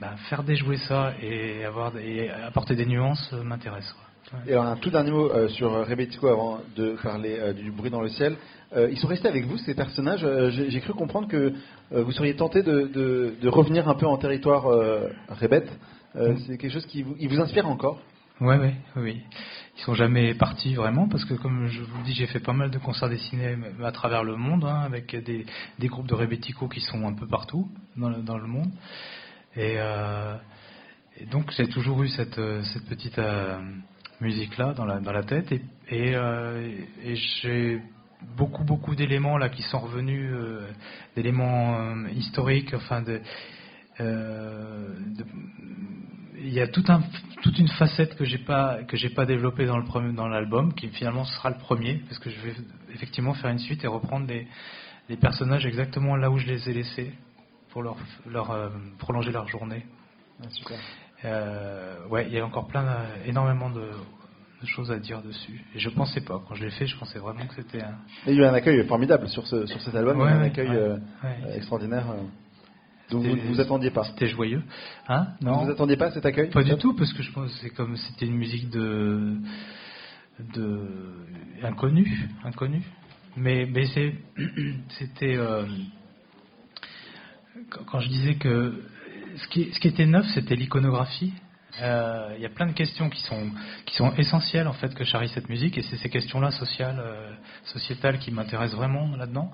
[0.00, 3.94] bah, faire déjouer ça et avoir et apporter des nuances euh, m'intéresse
[4.46, 8.02] et alors un tout dernier mot euh, sur Rebetiko avant de parler du bruit dans
[8.02, 8.36] le ciel.
[8.76, 10.24] Euh, ils sont restés avec vous, ces personnages.
[10.24, 11.54] Euh, j'ai cru comprendre que
[11.92, 14.66] euh, vous seriez tenté de, revenir un peu en territoire.
[16.14, 16.36] Mm.
[16.46, 18.00] C'est quelque chose qui vous, vous inspire encore?
[18.40, 19.22] Oui, oui, oui.
[19.76, 22.52] Ils sont jamais partis vraiment parce que, comme je vous le dis, j'ai fait pas
[22.52, 25.44] mal de concerts dessinés à travers le monde hein, avec des,
[25.88, 28.70] groupes de rébéticos qui sont un peu partout dans le, monde.
[29.56, 29.78] Et,
[31.30, 32.36] donc, j'ai toujours eu cette,
[32.88, 33.20] petite
[34.20, 35.52] musique-là dans la, tête.
[35.90, 36.14] et
[37.14, 37.80] j'ai
[38.36, 40.68] beaucoup beaucoup d'éléments là qui sont revenus, euh,
[41.16, 43.20] d'éléments euh, historiques, enfin de,
[44.00, 44.94] euh,
[46.40, 46.88] il y a toute
[47.58, 51.24] une facette que j'ai pas que j'ai pas développée dans le dans l'album, qui finalement
[51.24, 52.54] sera le premier, parce que je vais
[52.94, 54.26] effectivement faire une suite et reprendre
[55.08, 57.12] les personnages exactement là où je les ai laissés
[57.70, 57.96] pour leur,
[58.26, 59.84] leur prolonger leur journée.
[60.42, 60.78] Ah, super.
[62.10, 62.86] ouais, il y a encore plein,
[63.26, 63.90] énormément de
[64.60, 65.64] de choses à dire dessus.
[65.74, 67.96] Et je pensais pas, quand je l'ai fait, je pensais vraiment que c'était un.
[68.26, 70.96] Il y a eu un accueil formidable sur, ce, sur cet album, un accueil euh,
[71.54, 72.10] extraordinaire.
[72.10, 72.22] Euh,
[73.10, 74.04] donc vous ne vous attendiez pas.
[74.04, 74.62] C'était joyeux,
[75.08, 75.28] hein?
[75.40, 75.58] Non.
[75.58, 77.58] Vous vous attendiez pas à cet accueil Pas du tout, parce que je pense que
[77.60, 79.36] c'est comme c'était une musique de
[80.54, 80.80] de
[81.62, 82.82] inconnu, inconnu.
[83.36, 83.86] Mais mais
[84.98, 85.66] c'était euh,
[87.86, 88.82] quand je disais que
[89.36, 91.32] ce qui, était neuf, c'était l'iconographie
[91.80, 95.48] euh, il y a plein de questions qui sont, essentielles en fait que charrie cette
[95.48, 97.30] musique et c'est ces questions-là sociales, euh,
[97.64, 99.50] sociétales qui m'intéressent vraiment là-dedans.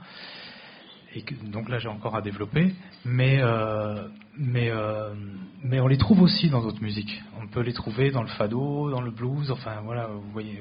[1.15, 6.63] Et donc là j'ai encore à développer, mais euh, mais on les trouve aussi dans
[6.63, 7.23] d'autres musiques.
[7.41, 10.61] On peut les trouver dans le fado, dans le blues, enfin voilà, vous voyez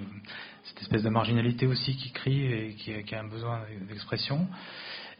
[0.63, 4.47] cette espèce de marginalité aussi qui crie et qui, a un besoin d'expression.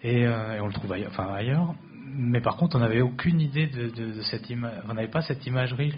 [0.03, 1.73] Et, on le trouve ailleurs.
[2.05, 5.21] Mais par contre, on n'avait aucune idée de, de, de cette image, on n'avait pas
[5.21, 5.93] cette imagerie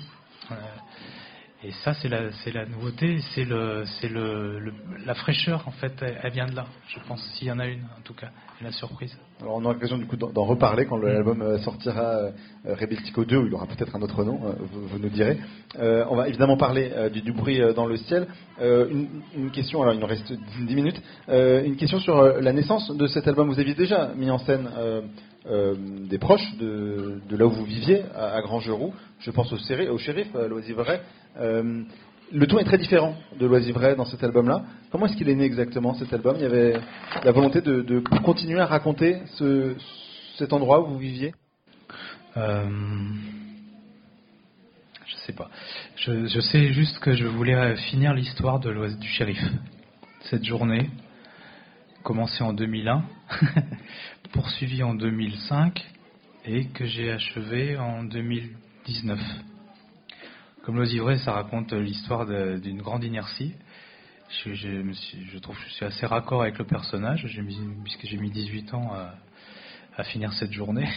[1.63, 4.71] Et ça, c'est la, nouveauté, c'est le, c'est le,
[5.03, 6.65] la fraîcheur en fait, elle, vient de là.
[6.89, 8.29] Je pense s'il y en a une, en tout cas,
[8.61, 9.17] la surprise.
[9.41, 12.31] Alors on aura l'occasion du coup d'en reparler quand l'album euh, sortira euh,
[12.65, 15.39] Rebeltico 2, où il aura peut-être un autre nom, euh, vous, nous direz.
[15.79, 18.27] on va évidemment parler du, bruit dans le ciel.
[18.61, 23.27] Une, question, alors il nous reste 10 minutes, une question sur la naissance de cet
[23.27, 23.49] album.
[23.49, 24.69] Vous aviez déjà mis en scène
[25.47, 28.93] des proches de, là où vous viviez, à, Grand Geroux.
[29.19, 29.57] Je pense au,
[29.97, 30.99] shérif, à l'Oisivray.
[31.37, 31.83] Euh,
[32.31, 34.63] le ton est très différent de L'Oisivray dans cet album-là.
[34.91, 36.35] Comment est-ce qu'il est né exactement cet album?
[36.37, 36.79] Il y avait
[37.23, 39.21] la volonté de, continuer à raconter
[40.37, 41.33] cet endroit où vous viviez?
[42.37, 42.65] Euh,
[45.05, 45.49] Je sais pas.
[45.97, 49.41] Je, sais juste que je voulais finir l'histoire du shérif.
[50.23, 50.89] Cette journée,
[52.03, 53.03] commencée en 2001,
[54.35, 55.81] poursuivie en 2005
[56.43, 59.17] et que j'ai achevé en 2019.
[60.63, 62.25] Comme l'Osivré, ça raconte l'histoire
[62.59, 63.53] d'une grande inertie.
[64.43, 67.25] Je, trouve que je suis assez raccord avec le personnage,
[67.83, 68.93] puisque j'ai mis 18 ans
[69.95, 70.89] à, finir cette journée.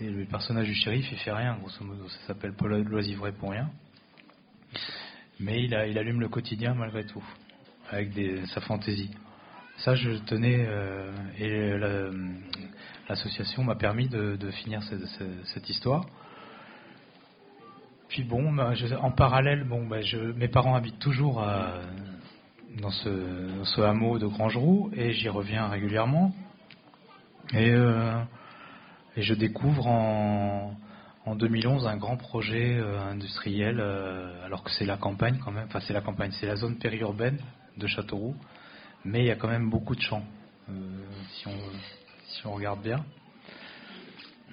[0.00, 2.08] Et le personnage du shérif, il fait rien, grosso modo.
[2.08, 2.84] Ça s'appelle Paul
[3.38, 3.70] pour rien.
[5.38, 7.24] Mais il, allume le quotidien malgré tout,
[7.88, 8.10] avec
[8.48, 9.10] sa fantaisie.
[9.78, 11.78] Ça, je tenais, euh, et
[13.08, 16.04] l'association m'a permis de, finir cette histoire.
[18.08, 21.46] Puis bon, bah, en parallèle, bon, bah, je, mes parents habitent toujours
[22.80, 26.34] dans, ce, hameau de Grangeroux et j'y reviens régulièrement.
[27.52, 28.20] Et, euh,
[29.16, 30.74] je découvre en,
[31.36, 33.80] 2011 un grand projet euh, industriel,
[34.44, 37.38] alors que c'est la campagne quand même, enfin c'est la campagne, c'est la zone périurbaine
[37.76, 38.34] de Châteauroux,
[39.04, 40.24] mais il y a quand même beaucoup de champs,
[40.68, 41.56] si, on,
[42.28, 43.04] si on regarde bien.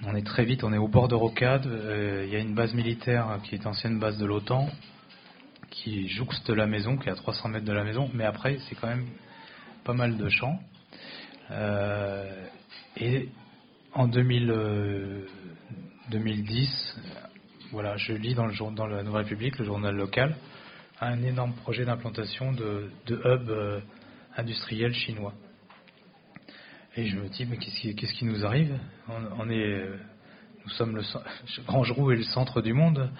[0.04, 1.66] On est très vite, on est au bord de Rocade.
[1.66, 4.68] Euh, il y a une base militaire qui est ancienne base de l'OTAN,
[5.70, 8.10] qui jouxte la maison, qui est à 300 mètres de la maison.
[8.12, 9.06] Mais après, c'est quand même
[9.84, 10.60] pas mal de champs.
[11.50, 12.46] Euh,
[12.98, 13.30] et
[13.94, 15.26] en 2010, euh,
[17.72, 20.36] voilà, je lis dans, le, dans la Nouvelle République, le journal local,
[21.00, 23.50] un énorme projet d'implantation de, de hub
[24.36, 25.32] industriel chinois.
[26.96, 28.78] Et je me dis, mais qu'est-ce qui, nous arrive?
[29.08, 29.84] On, est,
[30.64, 31.02] Nous sommes le
[31.66, 33.10] Grangeroux est le centre du monde,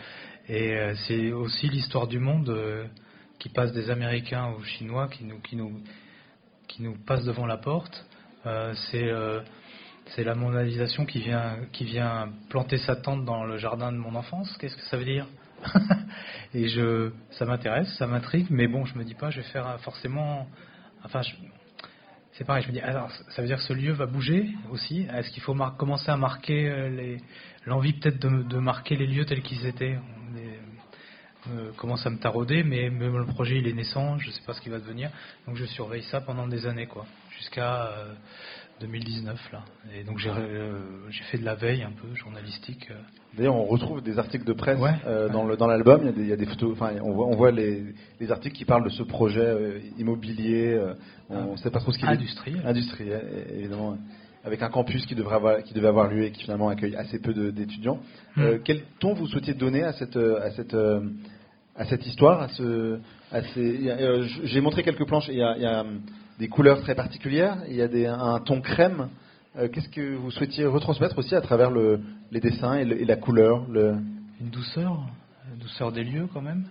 [0.48, 2.86] et euh, c'est aussi l'histoire du monde euh,
[3.38, 5.82] qui passe des Américains aux Chinois, qui nous, qui nous,
[6.68, 8.06] qui nous passe devant la porte.
[8.46, 9.10] Euh, c'est
[10.14, 14.14] c'est la mondialisation qui vient, qui vient planter sa tente dans le jardin de mon
[14.14, 14.56] enfance.
[14.58, 15.26] Qu'est-ce que ça veut dire?
[16.54, 19.80] Et je, ça m'intéresse, ça m'intrigue, mais bon, je me dis pas, je vais faire
[19.80, 20.46] forcément.
[21.06, 21.34] Enfin, je,
[22.32, 25.06] c'est pareil, je me dis, alors ça veut dire que ce lieu va bouger aussi?
[25.14, 27.16] Est-ce qu'il faut commencer à marquer euh,
[27.64, 29.96] l'envie peut-être de, marquer les lieux tels qu'ils étaient?
[31.48, 34.32] On euh, commence à me tarauder, mais même le projet il est naissant, je ne
[34.32, 35.10] sais pas ce qui va devenir,
[35.46, 37.06] donc je surveille ça pendant des années, quoi,
[37.38, 37.88] jusqu'à
[38.80, 39.64] 2019 euh, là.
[39.94, 42.88] Et donc j'ai fait de la veille un peu journalistique.
[43.36, 44.78] D'ailleurs, on retrouve des articles de presse
[45.32, 46.12] dans l'album.
[46.16, 46.72] Il, y a des photos.
[46.72, 47.84] Enfin, on voit, on voit les,
[48.20, 50.80] les, articles qui parlent de ce projet immobilier
[51.28, 52.12] on ne sait pas trop ce qu'il est.
[52.12, 52.62] Industriel.
[52.64, 53.98] Industriel, évidemment.
[54.44, 57.18] Avec un campus qui, devrait avoir, qui devait avoir lieu et qui finalement accueille assez
[57.18, 57.98] peu d'étudiants.
[58.36, 58.42] Hmm.
[58.42, 60.76] Euh, quel ton vous souhaitiez donner à cette, à cette,
[61.74, 62.98] à cette histoire à ce,
[63.32, 63.88] à ces...
[63.88, 65.28] Euh, j'ai montré quelques planches.
[65.28, 65.84] Il y, a, il y a
[66.38, 67.58] des couleurs très particulières.
[67.68, 69.08] Il y a un ton crème.
[69.56, 73.66] Euh, qu'est-ce que vous souhaitiez retransmettre aussi à travers le, les dessins et, la couleur
[73.68, 73.96] le...
[74.40, 75.08] Une douceur,
[75.50, 76.64] une douceur des lieux quand même.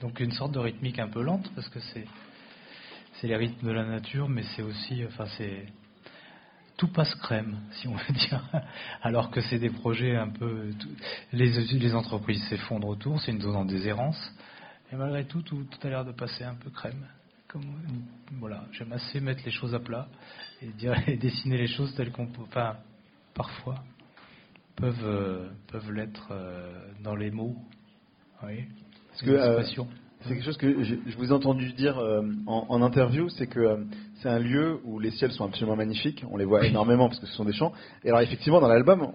[0.00, 2.06] Donc une sorte de rythmique un peu lente parce que c'est
[3.26, 5.66] les rythmes de la nature, mais c'est aussi, enfin, c'est
[6.76, 8.42] tout passe crème, si on veut dire.
[9.02, 10.70] Alors que c'est des projets un peu,
[11.32, 14.32] les, les entreprises s'effondrent autour, c'est une zone en déshérence,
[14.92, 17.06] et malgré tout, tout, a l'air de passer un peu crème.
[17.48, 17.62] Comme,
[18.40, 20.08] voilà, j'aime assez mettre les choses à plat
[20.62, 22.76] et, dire, et dessiner les choses telles qu'on peut, enfin,
[23.34, 23.82] parfois
[24.74, 27.56] peuvent euh, peuvent l'être euh, dans les mots.
[28.42, 28.64] Oui.
[29.10, 29.62] Parce que euh,
[30.22, 33.76] c'est quelque chose que je, vous ai entendu dire euh, en, interview, c'est que euh,
[34.16, 36.24] c'est un lieu où les ciels sont absolument magnifiques.
[36.30, 37.72] On les voit énormément parce que ce sont des champs.
[38.04, 39.10] Et alors effectivement, dans l'album,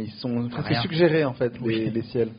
[0.00, 2.30] ils sont presque suggérés en fait les, ciels.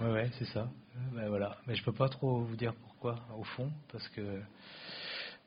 [0.00, 0.68] Ouais, ouais, c'est ça.
[1.14, 1.56] Ben, voilà.
[1.66, 4.42] Mais je peux pas trop vous dire pourquoi au fond, parce que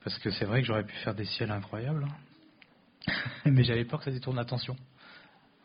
[0.03, 3.13] parce que c'est vrai que j'aurais pu faire des ciels incroyables, hein.
[3.45, 4.75] mais j'avais peur que ça détourne l'attention.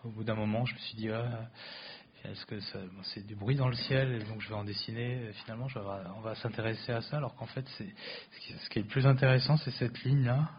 [0.04, 1.10] Au bout d'un moment, je me suis dit.
[1.10, 1.48] Ah,
[2.24, 2.58] est-ce que
[3.04, 5.68] c'est du bruit dans le ciel donc je vais en dessiner Finalement,
[6.16, 9.70] on va s'intéresser à ça, alors qu'en fait, ce qui est le plus intéressant, c'est
[9.72, 10.50] cette ligne-là,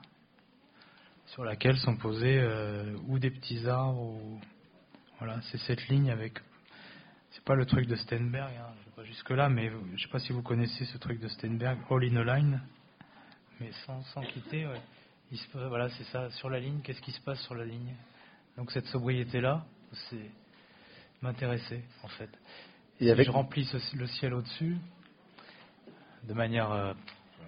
[1.26, 4.18] sur laquelle sont posés euh, ou des petits arbres,
[5.20, 6.40] voilà, c'est cette ligne avec.
[7.32, 8.74] C'est pas le truc de Steinberg, hein,
[9.08, 12.16] jusque-là, mais je ne sais pas si vous connaissez ce truc de Steinberg, All in
[12.18, 12.62] a Line,
[13.60, 14.68] mais sans, sans quitter.
[14.68, 14.82] Ouais.
[15.32, 16.30] Il se, voilà, c'est ça.
[16.32, 17.96] Sur la ligne, qu'est-ce qui se passe sur la ligne?
[18.58, 19.66] Donc cette sobriété-là,
[20.10, 20.32] c'est
[21.22, 22.30] m'intéresser en fait.
[23.00, 23.26] Et si avec...
[23.26, 24.78] je remplis le ciel au-dessus
[26.24, 26.94] de manière euh,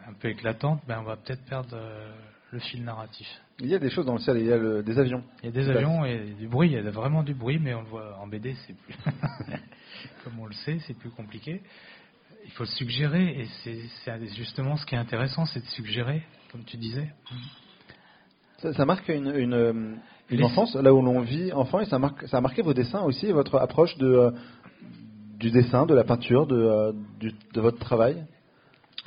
[0.07, 2.11] un peu éclatante, ben on va peut-être perdre euh,
[2.51, 3.27] le fil narratif.
[3.61, 5.21] Il y a des choses dans le ciel, il y a des avions.
[5.43, 7.73] Il y a des avions et du bruit, il y a vraiment du bruit, mais
[7.73, 8.95] on le voit en BD, c'est plus.
[10.23, 11.61] Comme on le sait, c'est plus compliqué.
[12.45, 16.63] Il faut le suggérer, et c'est justement ce qui est intéressant, c'est de suggérer, comme
[16.63, 17.09] tu disais.
[18.57, 19.99] Ça, marque une,
[20.29, 23.03] une, enfance, là où l'on vit enfant, et ça, marque, ça a marqué vos dessins
[23.03, 24.31] aussi, votre approche de, euh,
[25.37, 26.91] du dessin, de la peinture, de, euh,
[27.53, 28.25] de votre travail?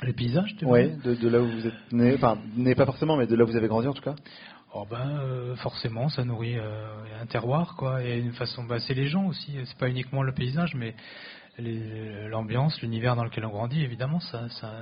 [0.03, 3.17] Les paysages, tu Oui, de, de, là où vous êtes né, enfin, né pas forcément,
[3.17, 4.15] mais de là où vous avez grandi en tout cas.
[4.75, 8.63] Oh ben, euh, forcément, ça nourrit euh, un terroir, quoi, et une façon.
[8.63, 9.55] Bah, c'est les gens aussi.
[9.65, 10.95] C'est pas uniquement le paysage, mais
[11.59, 14.73] l'ambiance, l'univers dans lequel on grandit, évidemment, ça, ça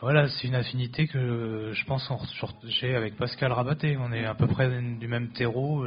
[0.00, 2.08] voilà, c'est une affinité que je pense
[2.64, 3.96] j'ai avec Pascal Rabaté.
[3.96, 5.84] On est à peu près du même terreau.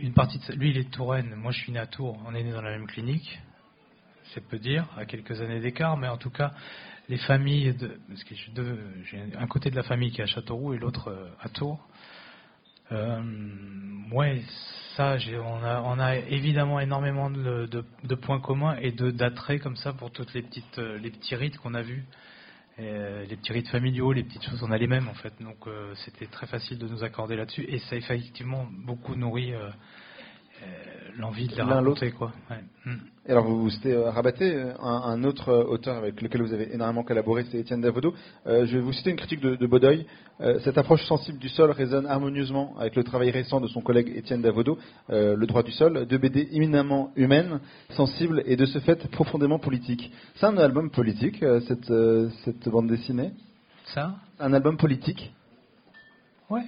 [0.00, 1.34] Une partie de lui, il est de Touraine.
[1.36, 2.18] Moi, je suis né à Tours.
[2.26, 3.40] On est né dans la même clinique.
[4.32, 6.52] C'est peu dire, à quelques années d'écart, mais en tout cas,
[7.12, 10.72] les familles, de, parce que j'ai un côté de la famille qui est à Châteauroux
[10.72, 11.86] et l'autre euh, à Tours.
[12.90, 13.20] Euh,
[14.12, 14.40] ouais,
[14.96, 20.40] ça, on a, évidemment énormément de, points communs et d'attraits comme ça pour toutes les
[20.40, 22.06] petites, euh, les petits rites qu'on a vus,
[22.78, 25.34] euh, les petits rites familiaux, les petites choses, on a les mêmes en fait.
[25.42, 25.66] Donc
[26.06, 29.52] c'était très facile de nous accorder là-dessus et ça a effectivement beaucoup nourri
[31.18, 32.32] l'envie de la raconter quoi.
[32.84, 32.96] Hmm.
[33.26, 36.74] Et alors vous, vous citez euh, Rabaté, euh, un, autre auteur avec lequel vous avez
[36.74, 38.14] énormément collaboré, c'est Étienne Davodo.
[38.46, 40.06] je vais vous citer une critique de, de Bodoy.
[40.64, 44.42] cette approche sensible du sol résonne harmonieusement avec le travail récent de son collègue Étienne
[44.42, 47.60] Davodo, Le droit du sol, deux BD éminemment humaines,
[47.90, 50.12] sensibles et de ce fait profondément politiques.
[50.34, 51.92] C'est un album politique, cette,
[52.44, 53.32] cette bande dessinée
[53.94, 54.16] Ça?
[54.40, 55.32] Un album politique
[56.50, 56.64] Ouais.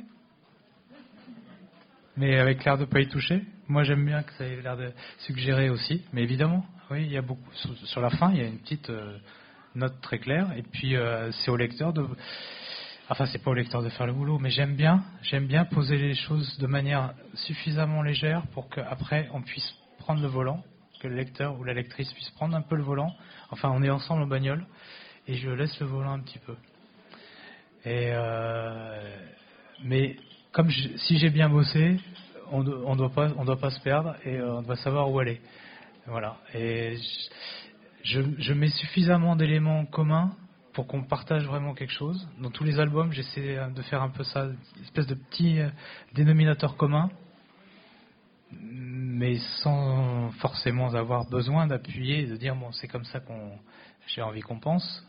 [2.17, 3.43] Mais avec l'air de pas y toucher?
[3.69, 7.17] Moi, j'aime bien que ça ait l'air de suggérer aussi, mais évidemment, oui, il y
[7.17, 7.51] a beaucoup.
[7.85, 9.17] Sur, la fin, il y a une petite euh,
[9.75, 12.07] note très claire, et puis euh, c'est au lecteur de.
[13.09, 15.97] Enfin, c'est pas au lecteur de faire le boulot, mais j'aime bien, j'aime bien poser
[15.97, 20.63] les choses de manière suffisamment légère pour qu'après on puisse prendre le volant,
[21.01, 23.15] que le lecteur ou la lectrice puisse prendre un peu le volant.
[23.51, 24.67] Enfin, on est ensemble en bagnole,
[25.27, 26.55] et je laisse le volant un petit peu.
[27.85, 29.17] Et euh,
[29.83, 30.17] mais
[30.53, 31.99] comme si j'ai bien bossé,
[32.51, 35.19] on ne doit, pas, on doit pas se perdre et euh, on doit savoir où
[35.19, 35.41] aller.
[36.07, 36.37] Voilà.
[36.55, 36.97] Et
[38.03, 40.33] je, mets suffisamment d'éléments communs
[40.73, 42.29] pour qu'on partage vraiment quelque chose.
[42.41, 45.71] Dans tous les albums, j'essaie de faire un peu ça, une espèce de petit euh,
[46.15, 47.11] dénominateur commun,
[48.53, 53.59] mais sans forcément avoir besoin d'appuyer et de dire bon, c'est comme ça qu'on
[54.07, 55.07] j'ai envie qu'on pense.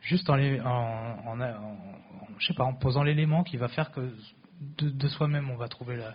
[0.00, 1.36] Juste en, en,
[2.38, 4.00] je sais pas, en posant l'élément qui va faire que
[4.78, 6.14] de, de soi-même on va trouver la,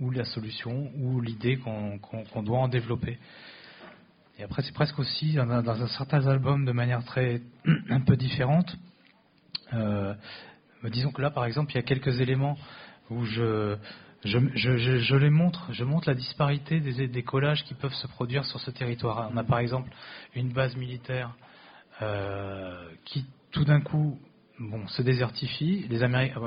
[0.00, 3.18] ou la solution, ou l'idée qu'on doit en développer.
[4.38, 7.42] Et après, c'est presque aussi dans, certains albums de manière très
[7.90, 8.76] un peu différente.
[9.72, 10.14] Euh,
[10.84, 12.56] disons que là, par exemple, il y a quelques éléments
[13.10, 13.76] où je,
[14.24, 18.06] je, je, je, les montre, je montre la disparité des, des, collages qui peuvent se
[18.06, 19.28] produire sur ce territoire.
[19.32, 19.90] On a par exemple
[20.36, 21.34] une base militaire
[22.00, 24.20] euh, qui, tout d'un coup,
[24.60, 25.84] bon, se désertifie.
[25.88, 25.98] Les,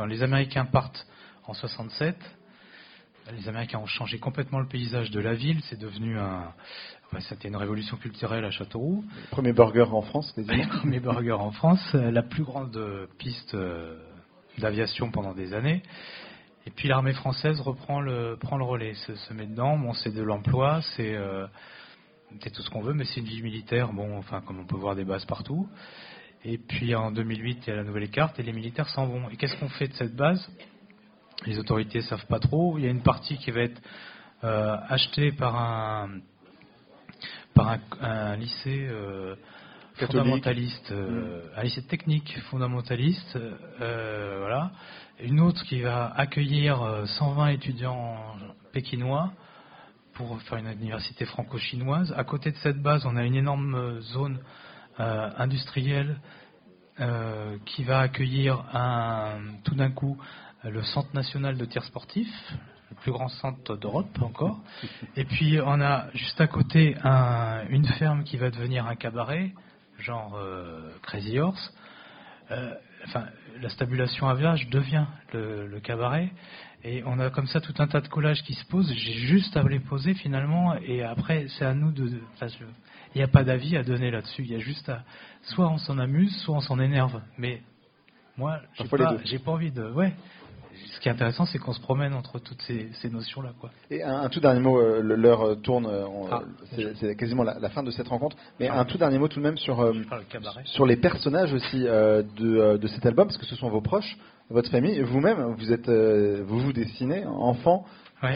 [0.07, 1.05] les Américains partent
[1.45, 2.15] en 67
[3.37, 5.59] les Américains ont changé complètement le paysage de la ville.
[5.69, 6.53] C'est devenu un.
[7.19, 9.03] c'était une révolution culturelle à Châteauroux.
[9.15, 11.93] Le premier burger en France, les Le premier burger en France.
[11.93, 13.97] La plus grande piste euh,
[14.57, 15.83] d'aviation pendant des années.
[16.67, 19.77] Et puis l'armée française reprend le, prend le relais, se, se met dedans.
[19.77, 21.47] Bon, c'est de l'emploi, c'est euh,
[22.53, 23.93] tout ce qu'on veut, mais c'est une vie militaire.
[23.93, 25.67] Bon, enfin, comme on peut voir des bases partout.
[26.43, 29.29] Et puis en 2008, il y a la nouvelle carte et les militaires s'en vont.
[29.29, 30.49] Et qu'est-ce qu'on fait de cette base?
[31.45, 32.77] Les autorités savent pas trop.
[32.77, 33.81] Il y a une partie qui va être
[34.43, 36.09] euh, achetée par un
[37.53, 39.35] par un, lycée euh,
[39.95, 41.59] fondamentaliste, euh, mm.
[41.59, 43.37] un lycée technique fondamentaliste,
[43.77, 44.71] voilà.
[45.19, 48.17] Une autre qui va accueillir 120 étudiants
[48.71, 49.31] pékinois
[50.13, 52.11] pour faire une université franco-chinoise.
[52.17, 54.39] À côté de cette base, on a une énorme zone
[54.97, 56.19] industrielle
[57.65, 60.17] qui va accueillir un, tout d'un coup
[60.63, 62.27] le Centre national de tir sportif,
[62.91, 64.59] le plus grand centre d'Europe encore.
[65.15, 66.95] Et puis on a juste à côté
[67.69, 69.53] une ferme qui va devenir un cabaret,
[69.97, 71.73] genre euh, Crazy Horse.
[72.51, 72.73] Euh,
[73.05, 73.25] enfin,
[73.61, 76.31] la stabulation à devient le, cabaret.
[76.83, 78.91] Et on a comme ça tout un tas de collages qui se posent.
[78.93, 80.75] J'ai juste à les poser finalement.
[80.75, 82.07] Et après, c'est à nous de.
[82.07, 84.43] il n'y a pas d'avis à donner là-dessus.
[84.43, 85.03] Il y a juste à.
[85.43, 87.21] Soit on s'en amuse, soit on s'en énerve.
[87.37, 87.61] Mais
[88.35, 88.97] moi, j'ai pas,
[89.45, 89.89] pas envie de.
[89.91, 90.13] Ouais
[90.87, 93.53] ce qui est intéressant, c'est qu'on se promène entre toutes ces, notions-là.
[93.59, 93.71] Quoi.
[93.89, 96.43] Et un, tout dernier mot, euh, l'heure euh, tourne, euh, ah,
[96.99, 98.79] c'est quasiment la, fin de cette rencontre, mais ah.
[98.79, 99.93] un tout dernier mot tout de même sur,
[100.65, 104.17] sur les personnages aussi de, de, cet album, parce que ce sont vos proches,
[104.49, 107.85] votre famille, vous-même, vous êtes, vous vous dessinez, enfant,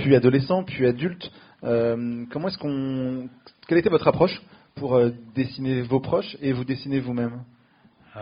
[0.02, 1.32] puis adolescent, puis adulte.
[1.62, 3.30] comment est-ce qu'on,
[3.68, 4.42] quelle était votre approche
[4.76, 5.00] pour
[5.34, 7.44] dessiner vos proches et vous dessiner vous-même?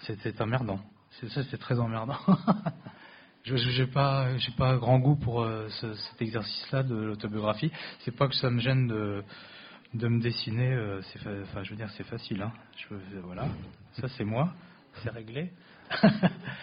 [0.00, 0.80] C'était emmerdant.
[1.20, 2.16] C'est ça, c'est très emmerdant.
[3.44, 7.72] je n'ai pas, j'ai pas grand goût pour euh, cet exercice-là de l'autobiographie.
[8.00, 9.24] C'est pas que ça me gêne de,
[9.94, 10.72] de me dessiner.
[10.72, 12.40] Euh, c'est, enfin, je veux dire, c'est facile.
[12.42, 12.52] Hein.
[12.76, 13.48] Je, voilà,
[13.94, 14.52] ça c'est moi,
[15.02, 15.50] c'est réglé.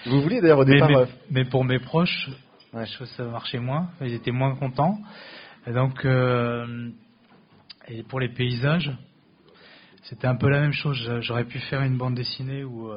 [0.06, 0.90] Vous vouliez d'ailleurs au départ.
[0.90, 2.30] Euh, mais, pour mes proches,
[2.72, 2.86] ouais.
[3.18, 3.90] ça marchait moins.
[4.00, 4.98] Ils étaient moins contents.
[5.68, 6.06] Et donc,
[7.88, 8.92] et pour les paysages,
[10.04, 11.12] c'était un peu la même chose.
[11.22, 12.92] J'aurais pu faire une bande dessinée où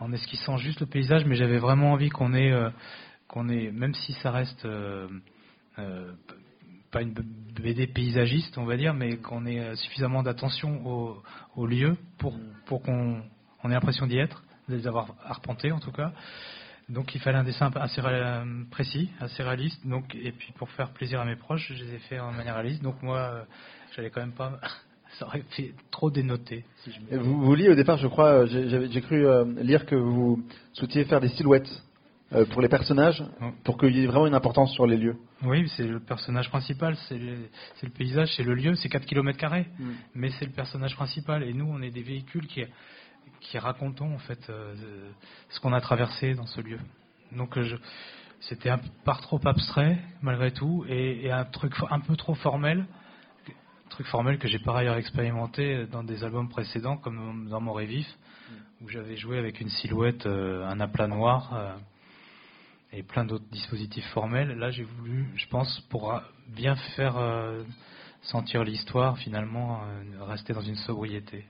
[0.00, 2.70] en esquissant juste le paysage, mais j'avais vraiment envie qu'on ait, euh,
[3.26, 5.08] qu'on ait, même si ça reste euh,
[5.78, 6.12] euh,
[6.90, 11.22] pas une BD paysagiste, on va dire, mais qu'on ait suffisamment d'attention au,
[11.56, 13.20] au, lieu pour, pour qu'on
[13.64, 16.12] ait l'impression d'y être, de les avoir arpentés en tout cas.
[16.88, 18.00] Donc il fallait un dessin assez
[18.70, 19.86] précis, assez réaliste.
[19.86, 22.54] Donc et puis pour faire plaisir à mes proches, je les ai fait en manière
[22.54, 22.82] réaliste.
[22.82, 23.44] Donc moi,
[23.94, 24.58] j'allais quand même pas
[25.18, 26.64] ça aurait fait trop dénoter.
[27.10, 31.20] vous, vouliez au départ, je crois, euh, j'ai cru euh, lire que vous souhaitiez faire
[31.20, 31.70] des silhouettes
[32.32, 33.24] euh, pour les personnages,
[33.64, 35.16] pour qu'il y ait vraiment une importance sur les lieux.
[35.42, 39.90] Oui, c'est le personnage principal, c'est le, paysage, c'est le lieu, c'est 4 km, mm.
[40.14, 41.42] mais c'est le personnage principal.
[41.42, 42.62] Et nous, on est des véhicules qui,
[43.40, 44.50] qui racontons en fait
[45.48, 46.78] ce qu'on a traversé dans ce lieu.
[47.32, 47.58] Donc
[48.40, 52.86] c'était un par trop abstrait malgré tout et, et, un truc un peu trop formel
[53.98, 58.06] truc formel que j'ai par ailleurs expérimenté dans des albums précédents, comme dans Mon Vif,
[58.80, 61.74] où j'avais joué avec une silhouette, euh, un aplat noir euh,
[62.92, 64.56] et plein d'autres dispositifs formels.
[64.56, 66.14] Là, j'ai voulu, je pense, pour
[66.46, 67.64] bien faire euh,
[68.22, 69.80] sentir l'histoire, finalement,
[70.20, 71.44] rester dans une sobriété.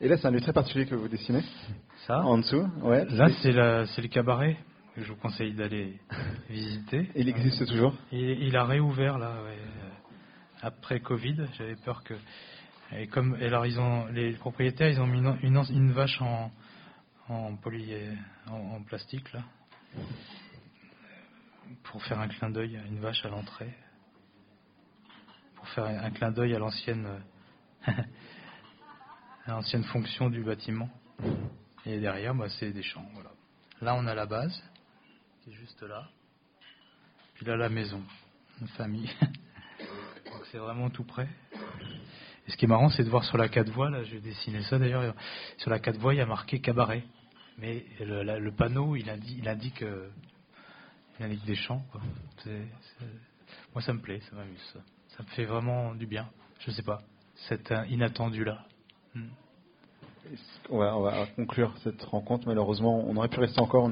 [0.00, 1.42] Et là, c'est un lieu très particulier que vous dessinez.
[2.06, 2.20] Ça?
[2.20, 4.56] En dessous ouais, Là, c'est le cabaret
[4.94, 5.98] que je vous conseille d'aller
[6.48, 7.10] visiter.
[7.16, 7.96] Il existe toujours?
[8.12, 9.34] il, il, a réouvert là,
[10.62, 11.46] après Covid.
[11.56, 12.14] J'avais peur que.
[12.92, 16.50] Et comme alors ils ont les propriétaires, ils ont mis une, vache en
[17.28, 17.94] en, poly,
[18.86, 19.44] plastique là
[21.84, 23.72] pour faire un clin d'œil à une vache à l'entrée,
[25.54, 27.22] pour faire un clin d'œil à l'ancienne
[29.46, 30.88] l'ancienne fonction du bâtiment.
[31.86, 33.06] Et derrière, bah, c'est des champs.
[33.14, 33.30] Voilà.
[33.80, 34.62] Là, on a la base
[35.42, 36.08] qui est juste là.
[37.34, 38.02] Puis là, la maison,
[38.60, 39.10] une famille.
[40.50, 41.28] c'est vraiment tout près.
[42.46, 44.62] Et ce qui est marrant, c'est de voir sur la 4 voies, là, je dessiner
[44.62, 45.14] ça d'ailleurs,
[45.58, 47.04] sur la 4 voies, il y a marqué cabaret.
[47.58, 50.08] Mais le, panneau, il indique, il indique, euh,
[51.18, 51.84] il indique des champs.
[53.74, 54.74] moi, ça me plaît, ça m'amuse.
[55.08, 55.22] Ça.
[55.22, 56.28] me fait vraiment du bien.
[56.60, 57.02] Je sais pas,
[57.48, 58.64] cet inattendu-là.
[59.14, 59.28] Hmm.
[60.70, 62.44] On va, conclure cette rencontre.
[62.46, 63.90] Malheureusement, on aurait pu rester encore.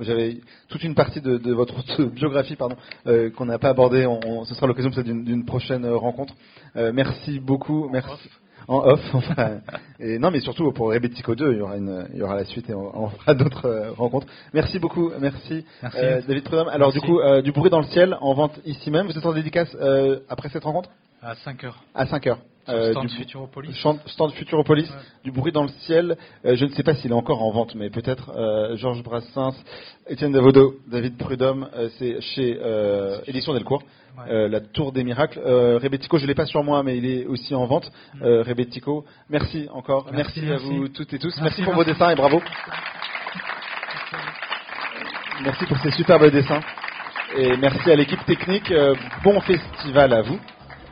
[0.00, 0.38] J'avais
[0.68, 4.06] toute une partie de, votre biographie, pardon, euh, qu'on n'a pas abordée.
[4.44, 6.34] ce sera l'occasion d'une prochaine rencontre.
[6.76, 7.88] Euh, merci beaucoup.
[7.90, 8.28] Merci.
[8.68, 9.58] En off, enfin,
[9.98, 12.44] et non, mais surtout pour Rebetico 2, il y aura une, il y aura la
[12.44, 14.28] suite et on, fera d'autres euh, rencontres.
[14.54, 16.68] Merci beaucoup, merci, David Prudhomme.
[16.68, 19.06] Alors du coup, du bruit dans le ciel en vente ici même.
[19.06, 19.76] Vous êtes en dédicace
[20.28, 20.90] après cette rencontre?
[21.22, 21.82] À 5 heures.
[21.94, 22.38] À 5 heures.
[22.68, 23.74] Euh, stand Futuropolis.
[24.06, 24.88] Stand Futuropolis,
[25.24, 26.16] du bruit dans le ciel.
[26.44, 29.54] Euh, je ne sais pas s'il est encore en vente, mais peut-être euh, Georges Brassens,
[30.06, 31.68] Étienne Davodo, David Prudhomme,
[31.98, 32.58] c'est chez
[33.26, 33.82] Édition Delcourt.
[34.28, 35.40] la Tour des Miracles.
[35.40, 37.90] Rebetico, je l'ai pas sur moi, mais il est aussi en vente.
[38.14, 38.22] Mm.
[38.22, 40.08] Rebetico, merci encore.
[40.12, 41.34] Merci, à vous toutes et tous.
[41.40, 42.40] Merci, pour vos dessins et bravo.
[45.42, 46.60] Merci pour ces superbes dessins.
[47.36, 48.72] Et merci à l'équipe technique.
[49.24, 50.38] bon festival à vous.